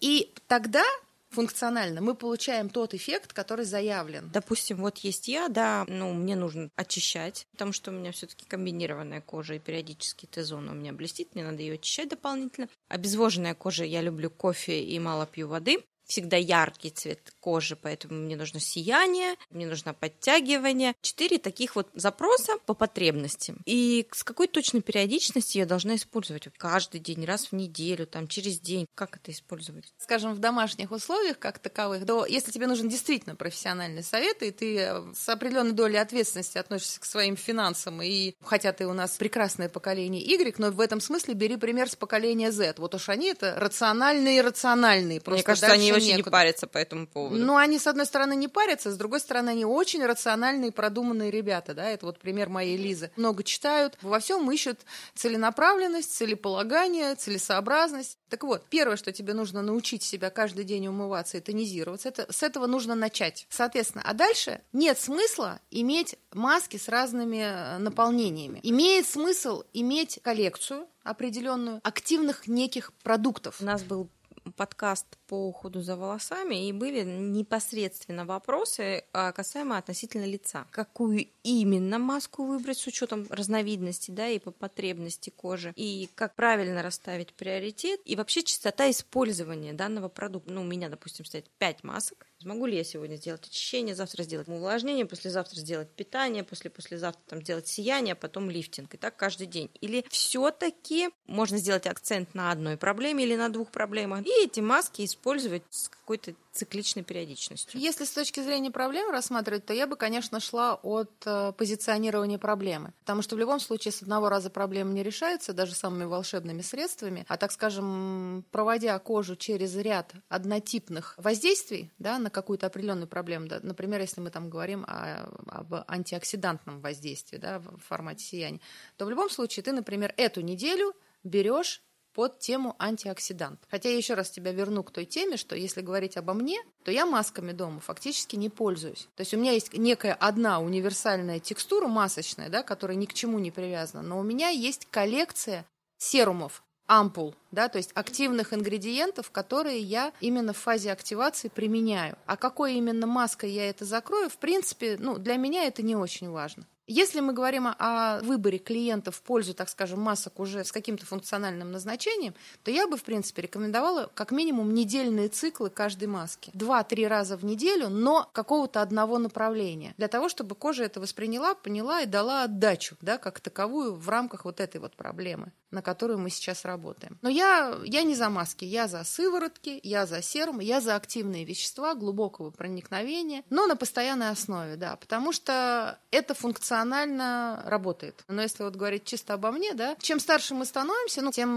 И 0.00 0.32
тогда 0.46 0.84
функционально 1.30 2.00
мы 2.00 2.14
получаем 2.14 2.68
тот 2.70 2.94
эффект, 2.94 3.32
который 3.32 3.64
заявлен. 3.64 4.30
Допустим, 4.32 4.78
вот 4.78 4.98
есть 4.98 5.28
я, 5.28 5.48
да, 5.48 5.84
ну, 5.88 6.12
мне 6.12 6.36
нужно 6.36 6.70
очищать, 6.76 7.46
потому 7.52 7.72
что 7.72 7.90
у 7.90 7.94
меня 7.94 8.12
все-таки 8.12 8.46
комбинированная 8.46 9.20
кожа, 9.20 9.54
и 9.54 9.58
периодически 9.58 10.26
Т-зона 10.26 10.72
у 10.72 10.74
меня 10.74 10.92
блестит, 10.92 11.34
мне 11.34 11.44
надо 11.44 11.62
ее 11.62 11.74
очищать 11.74 12.08
дополнительно. 12.08 12.68
Обезвоженная 12.88 13.54
кожа, 13.54 13.84
я 13.84 14.00
люблю 14.00 14.30
кофе 14.30 14.82
и 14.82 14.98
мало 14.98 15.26
пью 15.26 15.48
воды 15.48 15.82
всегда 16.08 16.36
яркий 16.36 16.90
цвет 16.90 17.20
кожи, 17.40 17.76
поэтому 17.76 18.20
мне 18.20 18.34
нужно 18.34 18.60
сияние, 18.60 19.36
мне 19.50 19.66
нужно 19.66 19.94
подтягивание. 19.94 20.94
Четыре 21.00 21.38
таких 21.38 21.76
вот 21.76 21.88
запроса 21.94 22.54
по 22.66 22.74
потребностям. 22.74 23.60
И 23.66 24.08
с 24.12 24.24
какой 24.24 24.48
точной 24.48 24.80
периодичностью 24.80 25.60
я 25.60 25.66
должна 25.66 25.96
использовать? 25.96 26.48
Каждый 26.56 27.00
день, 27.00 27.24
раз 27.24 27.46
в 27.46 27.52
неделю, 27.52 28.06
там, 28.06 28.26
через 28.26 28.58
день. 28.58 28.86
Как 28.94 29.16
это 29.16 29.30
использовать? 29.30 29.92
Скажем, 29.98 30.34
в 30.34 30.38
домашних 30.38 30.90
условиях, 30.90 31.38
как 31.38 31.58
таковых, 31.58 32.06
то 32.06 32.24
если 32.24 32.50
тебе 32.50 32.66
нужен 32.66 32.88
действительно 32.88 33.36
профессиональный 33.36 34.02
совет, 34.02 34.42
и 34.42 34.50
ты 34.50 34.78
э, 34.78 35.14
с 35.14 35.28
определенной 35.28 35.72
долей 35.72 35.98
ответственности 35.98 36.58
относишься 36.58 37.00
к 37.00 37.04
своим 37.04 37.36
финансам, 37.36 38.00
и 38.02 38.34
хотя 38.42 38.72
ты 38.72 38.86
у 38.86 38.94
нас 38.94 39.16
прекрасное 39.16 39.68
поколение 39.68 40.22
Y, 40.22 40.58
но 40.58 40.70
в 40.70 40.80
этом 40.80 41.00
смысле 41.00 41.34
бери 41.34 41.56
пример 41.56 41.90
с 41.90 41.96
поколения 41.96 42.50
Z. 42.50 42.74
Вот 42.78 42.94
уж 42.94 43.08
они 43.10 43.28
это 43.28 43.54
рациональные 43.56 44.38
и 44.38 44.40
рациональные. 44.40 45.20
Просто 45.20 45.38
Мне 45.38 45.44
кажется, 45.44 45.72
они 45.72 45.92
очень 45.98 46.16
некуда. 46.16 46.30
не 46.30 46.32
парятся 46.32 46.66
по 46.66 46.78
этому 46.78 47.06
поводу. 47.06 47.36
Ну, 47.36 47.56
они, 47.56 47.78
с 47.78 47.86
одной 47.86 48.06
стороны, 48.06 48.34
не 48.34 48.48
парятся, 48.48 48.90
с 48.90 48.96
другой 48.96 49.20
стороны, 49.20 49.50
они 49.50 49.64
очень 49.64 50.04
рациональные, 50.04 50.72
продуманные 50.72 51.30
ребята, 51.30 51.74
да, 51.74 51.88
это 51.88 52.06
вот 52.06 52.18
пример 52.18 52.48
моей 52.48 52.76
Лизы. 52.76 53.10
Много 53.16 53.42
читают, 53.42 53.96
во 54.02 54.18
всем 54.20 54.50
ищут 54.50 54.80
целенаправленность, 55.14 56.12
целеполагание, 56.12 57.14
целесообразность. 57.14 58.18
Так 58.28 58.44
вот, 58.44 58.64
первое, 58.68 58.96
что 58.96 59.12
тебе 59.12 59.34
нужно 59.34 59.62
научить 59.62 60.02
себя 60.02 60.30
каждый 60.30 60.64
день 60.64 60.86
умываться 60.88 61.38
и 61.38 61.40
тонизироваться, 61.40 62.08
это, 62.08 62.30
с 62.32 62.42
этого 62.42 62.66
нужно 62.66 62.94
начать. 62.94 63.46
Соответственно, 63.48 64.04
а 64.06 64.14
дальше 64.14 64.60
нет 64.72 64.98
смысла 64.98 65.60
иметь 65.70 66.16
маски 66.32 66.76
с 66.76 66.88
разными 66.88 67.42
э, 67.42 67.78
наполнениями. 67.78 68.60
Имеет 68.62 69.06
смысл 69.06 69.62
иметь 69.72 70.18
коллекцию, 70.22 70.86
определенную 71.02 71.80
активных 71.82 72.46
неких 72.46 72.92
продуктов. 73.02 73.60
У 73.60 73.64
нас 73.64 73.82
был 73.82 74.10
подкаст 74.50 75.06
по 75.26 75.48
уходу 75.48 75.80
за 75.80 75.96
волосами, 75.96 76.68
и 76.68 76.72
были 76.72 77.02
непосредственно 77.02 78.24
вопросы 78.24 79.04
а, 79.12 79.32
касаемо 79.32 79.76
относительно 79.76 80.24
лица. 80.24 80.66
Какую 80.70 81.26
именно 81.42 81.98
маску 81.98 82.44
выбрать 82.44 82.78
с 82.78 82.86
учетом 82.86 83.26
разновидности, 83.30 84.10
да, 84.10 84.28
и 84.28 84.38
по 84.38 84.50
потребности 84.50 85.30
кожи, 85.30 85.72
и 85.76 86.08
как 86.14 86.34
правильно 86.34 86.82
расставить 86.82 87.34
приоритет, 87.34 88.00
и 88.04 88.16
вообще 88.16 88.42
частота 88.42 88.90
использования 88.90 89.72
данного 89.72 90.08
продукта. 90.08 90.52
Ну, 90.52 90.62
у 90.62 90.64
меня, 90.64 90.88
допустим, 90.88 91.24
стоит 91.24 91.50
5 91.58 91.84
масок, 91.84 92.27
Смогу 92.40 92.66
ли 92.66 92.76
я 92.76 92.84
сегодня 92.84 93.16
сделать 93.16 93.46
очищение, 93.46 93.96
завтра 93.96 94.22
сделать 94.22 94.48
увлажнение, 94.48 95.06
послезавтра 95.06 95.58
сделать 95.58 95.90
питание, 95.90 96.44
после 96.44 96.70
послезавтра 96.70 97.20
там 97.26 97.42
сделать 97.42 97.66
сияние, 97.66 98.12
а 98.12 98.16
потом 98.16 98.48
лифтинг. 98.48 98.94
И 98.94 98.96
так 98.96 99.16
каждый 99.16 99.48
день. 99.48 99.70
Или 99.80 100.04
все-таки 100.08 101.08
можно 101.26 101.58
сделать 101.58 101.86
акцент 101.86 102.34
на 102.34 102.52
одной 102.52 102.76
проблеме 102.76 103.24
или 103.24 103.34
на 103.34 103.48
двух 103.48 103.70
проблемах, 103.70 104.24
и 104.24 104.44
эти 104.44 104.60
маски 104.60 105.04
использовать 105.04 105.62
с 105.70 105.88
какой-то 105.88 106.34
цикличной 106.58 107.04
периодичностью. 107.04 107.80
Если 107.80 108.04
с 108.04 108.10
точки 108.10 108.40
зрения 108.40 108.70
проблем 108.70 109.10
рассматривать, 109.10 109.64
то 109.64 109.72
я 109.72 109.86
бы, 109.86 109.96
конечно, 109.96 110.40
шла 110.40 110.74
от 110.74 111.10
э, 111.24 111.52
позиционирования 111.56 112.38
проблемы. 112.38 112.92
Потому 113.00 113.22
что 113.22 113.36
в 113.36 113.38
любом 113.38 113.60
случае 113.60 113.92
с 113.92 114.02
одного 114.02 114.28
раза 114.28 114.50
проблема 114.50 114.92
не 114.92 115.04
решается, 115.04 115.52
даже 115.52 115.74
самыми 115.74 116.04
волшебными 116.04 116.62
средствами. 116.62 117.24
А, 117.28 117.36
так 117.36 117.52
скажем, 117.52 118.44
проводя 118.50 118.98
кожу 118.98 119.36
через 119.36 119.76
ряд 119.76 120.12
однотипных 120.28 121.14
воздействий 121.16 121.90
да, 121.98 122.18
на 122.18 122.27
на 122.28 122.30
какую-то 122.30 122.66
определенную 122.66 123.08
проблему. 123.08 123.48
Да? 123.48 123.58
Например, 123.62 124.00
если 124.00 124.20
мы 124.20 124.30
там 124.30 124.50
говорим 124.50 124.84
о, 124.86 125.30
об 125.46 125.74
антиоксидантном 125.88 126.80
воздействии 126.80 127.38
да, 127.38 127.58
в 127.58 127.78
формате 127.78 128.24
сияния, 128.24 128.60
то 128.98 129.06
в 129.06 129.10
любом 129.10 129.30
случае 129.30 129.62
ты, 129.62 129.72
например, 129.72 130.12
эту 130.18 130.42
неделю 130.42 130.92
берешь 131.24 131.82
под 132.12 132.38
тему 132.38 132.76
антиоксидант. 132.78 133.60
Хотя 133.70 133.88
я 133.88 133.96
еще 133.96 134.12
раз 134.12 134.30
тебя 134.30 134.52
верну 134.52 134.82
к 134.82 134.90
той 134.90 135.06
теме, 135.06 135.38
что 135.38 135.56
если 135.56 135.80
говорить 135.80 136.18
обо 136.18 136.34
мне, 136.34 136.58
то 136.84 136.90
я 136.90 137.06
масками 137.06 137.52
дома 137.52 137.80
фактически 137.80 138.36
не 138.36 138.50
пользуюсь. 138.50 139.08
То 139.14 139.22
есть 139.22 139.32
у 139.32 139.38
меня 139.38 139.52
есть 139.52 139.72
некая 139.72 140.12
одна 140.12 140.60
универсальная 140.60 141.38
текстура 141.38 141.86
масочная, 141.86 142.50
да, 142.50 142.62
которая 142.62 142.96
ни 142.98 143.06
к 143.06 143.14
чему 143.14 143.38
не 143.38 143.50
привязана, 143.50 144.02
но 144.02 144.18
у 144.18 144.22
меня 144.22 144.50
есть 144.50 144.86
коллекция 144.90 145.64
серумов, 145.96 146.62
ампул, 146.88 147.34
да, 147.52 147.68
то 147.68 147.78
есть 147.78 147.90
активных 147.94 148.52
ингредиентов, 148.52 149.30
которые 149.30 149.78
я 149.78 150.12
именно 150.20 150.52
в 150.52 150.56
фазе 150.56 150.90
активации 150.90 151.48
применяю. 151.48 152.16
А 152.26 152.36
какой 152.36 152.74
именно 152.74 153.06
маской 153.06 153.50
я 153.52 153.68
это 153.68 153.84
закрою, 153.84 154.28
в 154.28 154.38
принципе, 154.38 154.96
ну, 154.98 155.18
для 155.18 155.36
меня 155.36 155.64
это 155.64 155.82
не 155.82 155.94
очень 155.94 156.30
важно. 156.30 156.66
Если 156.90 157.20
мы 157.20 157.34
говорим 157.34 157.68
о 157.78 158.20
выборе 158.22 158.58
клиентов 158.58 159.16
в 159.16 159.22
пользу, 159.22 159.52
так 159.52 159.68
скажем, 159.68 160.00
масок 160.00 160.40
уже 160.40 160.64
с 160.64 160.72
каким-то 160.72 161.04
функциональным 161.04 161.70
назначением, 161.70 162.34
то 162.64 162.70
я 162.70 162.88
бы, 162.88 162.96
в 162.96 163.04
принципе, 163.04 163.42
рекомендовала 163.42 164.10
как 164.14 164.30
минимум 164.30 164.72
недельные 164.72 165.28
циклы 165.28 165.68
каждой 165.68 166.08
маски. 166.08 166.50
Два-три 166.54 167.06
раза 167.06 167.36
в 167.36 167.44
неделю, 167.44 167.90
но 167.90 168.28
какого-то 168.32 168.80
одного 168.80 169.18
направления. 169.18 169.94
Для 169.98 170.08
того, 170.08 170.30
чтобы 170.30 170.54
кожа 170.54 170.84
это 170.84 170.98
восприняла, 170.98 171.54
поняла 171.54 172.00
и 172.00 172.06
дала 172.06 172.44
отдачу, 172.44 172.96
да, 173.02 173.18
как 173.18 173.40
таковую 173.40 173.94
в 173.94 174.08
рамках 174.08 174.46
вот 174.46 174.58
этой 174.58 174.80
вот 174.80 174.96
проблемы 174.96 175.52
на 175.70 175.82
которую 175.82 176.18
мы 176.18 176.30
сейчас 176.30 176.64
работаем. 176.64 177.18
Но 177.20 177.28
я, 177.28 177.78
я 177.84 178.02
не 178.02 178.14
за 178.14 178.30
маски, 178.30 178.64
я 178.64 178.88
за 178.88 179.04
сыворотки, 179.04 179.80
я 179.82 180.06
за 180.06 180.22
серум, 180.22 180.60
я 180.60 180.80
за 180.80 180.96
активные 180.96 181.44
вещества 181.44 181.94
глубокого 181.94 182.50
проникновения, 182.50 183.44
но 183.50 183.66
на 183.66 183.76
постоянной 183.76 184.30
основе, 184.30 184.76
да, 184.76 184.96
потому 184.96 185.32
что 185.32 185.98
это 186.10 186.34
функционально 186.34 186.77
работает. 186.84 188.24
Но 188.28 188.42
если 188.42 188.62
вот 188.62 188.76
говорить 188.76 189.04
чисто 189.04 189.34
обо 189.34 189.50
мне, 189.50 189.74
да, 189.74 189.96
чем 190.00 190.20
старше 190.20 190.54
мы 190.54 190.64
становимся, 190.64 191.22
ну, 191.22 191.32
тем 191.32 191.50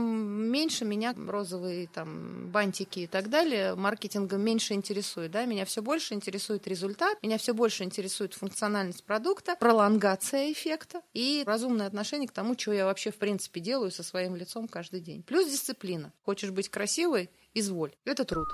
меньше 0.52 0.86
меня 0.86 1.14
розовые 1.28 1.88
там 1.88 2.50
бантики 2.50 3.02
и 3.02 3.08
так 3.08 3.30
далее 3.30 3.76
маркетингом 3.76 4.42
меньше 4.42 4.74
интересует, 4.74 5.32
да, 5.32 5.46
меня 5.46 5.66
все 5.66 5.82
больше 5.82 6.14
интересует 6.14 6.68
результат, 6.68 7.18
меня 7.22 7.38
все 7.38 7.54
больше 7.54 7.84
интересует 7.84 8.34
функциональность 8.34 9.04
продукта, 9.04 9.56
пролонгация 9.60 10.52
эффекта 10.52 11.02
и 11.14 11.44
разумное 11.46 11.88
отношение 11.88 12.28
к 12.28 12.32
тому, 12.32 12.58
что 12.58 12.74
я 12.74 12.86
вообще 12.86 13.12
в 13.12 13.18
принципе 13.18 13.60
делаю 13.60 13.92
со 13.92 14.04
своим 14.04 14.36
лицом 14.36 14.68
каждый 14.68 15.02
день. 15.02 15.24
Плюс 15.24 15.50
дисциплина. 15.50 16.12
Хочешь 16.24 16.52
быть 16.52 16.70
красивой? 16.70 17.30
Изволь. 17.54 17.92
Это 18.06 18.24
труд. 18.24 18.48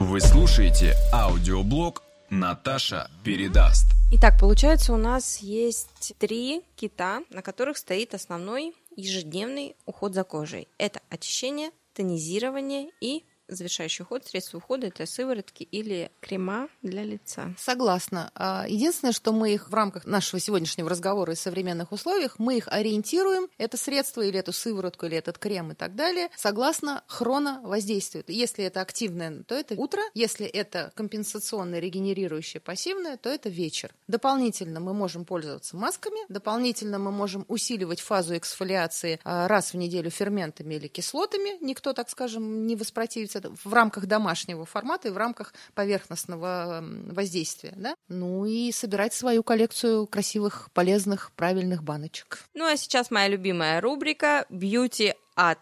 Вы 0.00 0.20
слушаете 0.20 0.94
аудиоблог 1.12 2.02
«Наташа 2.34 3.10
передаст». 3.22 3.88
Итак, 4.10 4.40
получается, 4.40 4.94
у 4.94 4.96
нас 4.96 5.40
есть 5.40 6.14
три 6.18 6.62
кита, 6.76 7.20
на 7.28 7.42
которых 7.42 7.76
стоит 7.76 8.14
основной 8.14 8.74
ежедневный 8.96 9.76
уход 9.84 10.14
за 10.14 10.24
кожей. 10.24 10.66
Это 10.78 11.02
очищение, 11.10 11.72
тонизирование 11.92 12.88
и 13.02 13.26
завершающий 13.48 14.02
уход, 14.02 14.26
средства 14.26 14.58
ухода– 14.58 14.86
это 14.88 15.06
сыворотки 15.06 15.62
или 15.62 16.10
крема 16.20 16.68
для 16.82 17.04
лица. 17.04 17.54
Согласна. 17.58 18.30
А, 18.34 18.66
единственное, 18.68 19.12
что 19.12 19.32
мы 19.32 19.54
их 19.54 19.68
в 19.68 19.74
рамках 19.74 20.06
нашего 20.06 20.40
сегодняшнего 20.40 20.88
разговора 20.88 21.32
и 21.32 21.36
современных 21.36 21.92
условиях, 21.92 22.38
мы 22.38 22.56
их 22.56 22.68
ориентируем, 22.68 23.48
это 23.58 23.76
средство 23.76 24.22
или 24.22 24.38
эту 24.38 24.52
сыворотку, 24.52 25.06
или 25.06 25.16
этот 25.16 25.38
крем 25.38 25.72
и 25.72 25.74
так 25.74 25.94
далее, 25.94 26.28
согласно 26.36 27.02
хроновоздействию. 27.06 28.24
Если 28.28 28.64
это 28.64 28.80
активное, 28.80 29.42
то 29.42 29.54
это 29.54 29.74
утро, 29.74 30.02
если 30.14 30.46
это 30.46 30.92
компенсационное, 30.94 31.80
регенерирующее, 31.80 32.60
пассивное, 32.60 33.16
то 33.16 33.28
это 33.28 33.48
вечер. 33.48 33.94
Дополнительно 34.08 34.80
мы 34.80 34.94
можем 34.94 35.24
пользоваться 35.24 35.76
масками, 35.76 36.18
дополнительно 36.28 36.98
мы 36.98 37.10
можем 37.10 37.44
усиливать 37.48 38.00
фазу 38.00 38.36
эксфолиации 38.36 39.20
а, 39.24 39.48
раз 39.48 39.72
в 39.72 39.76
неделю 39.76 40.10
ферментами 40.10 40.74
или 40.74 40.88
кислотами, 40.88 41.58
никто, 41.60 41.92
так 41.92 42.08
скажем, 42.08 42.66
не 42.66 42.76
воспротивится 42.76 43.40
в 43.50 43.72
рамках 43.72 44.06
домашнего 44.06 44.64
формата 44.64 45.08
и 45.08 45.10
в 45.10 45.16
рамках 45.16 45.54
поверхностного 45.74 46.84
воздействия. 47.06 47.72
Да? 47.76 47.94
Ну 48.08 48.44
и 48.44 48.72
собирать 48.72 49.14
свою 49.14 49.42
коллекцию 49.42 50.06
красивых, 50.06 50.70
полезных, 50.72 51.32
правильных 51.32 51.82
баночек. 51.82 52.44
Ну 52.54 52.66
а 52.66 52.76
сейчас 52.76 53.10
моя 53.10 53.28
любимая 53.28 53.80
рубрика 53.80 54.46
«Beauty 54.50 55.14
Art». 55.36 55.58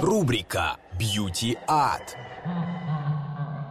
Рубрика 0.00 0.76
«Beauty 0.98 1.56
Art». 1.68 2.16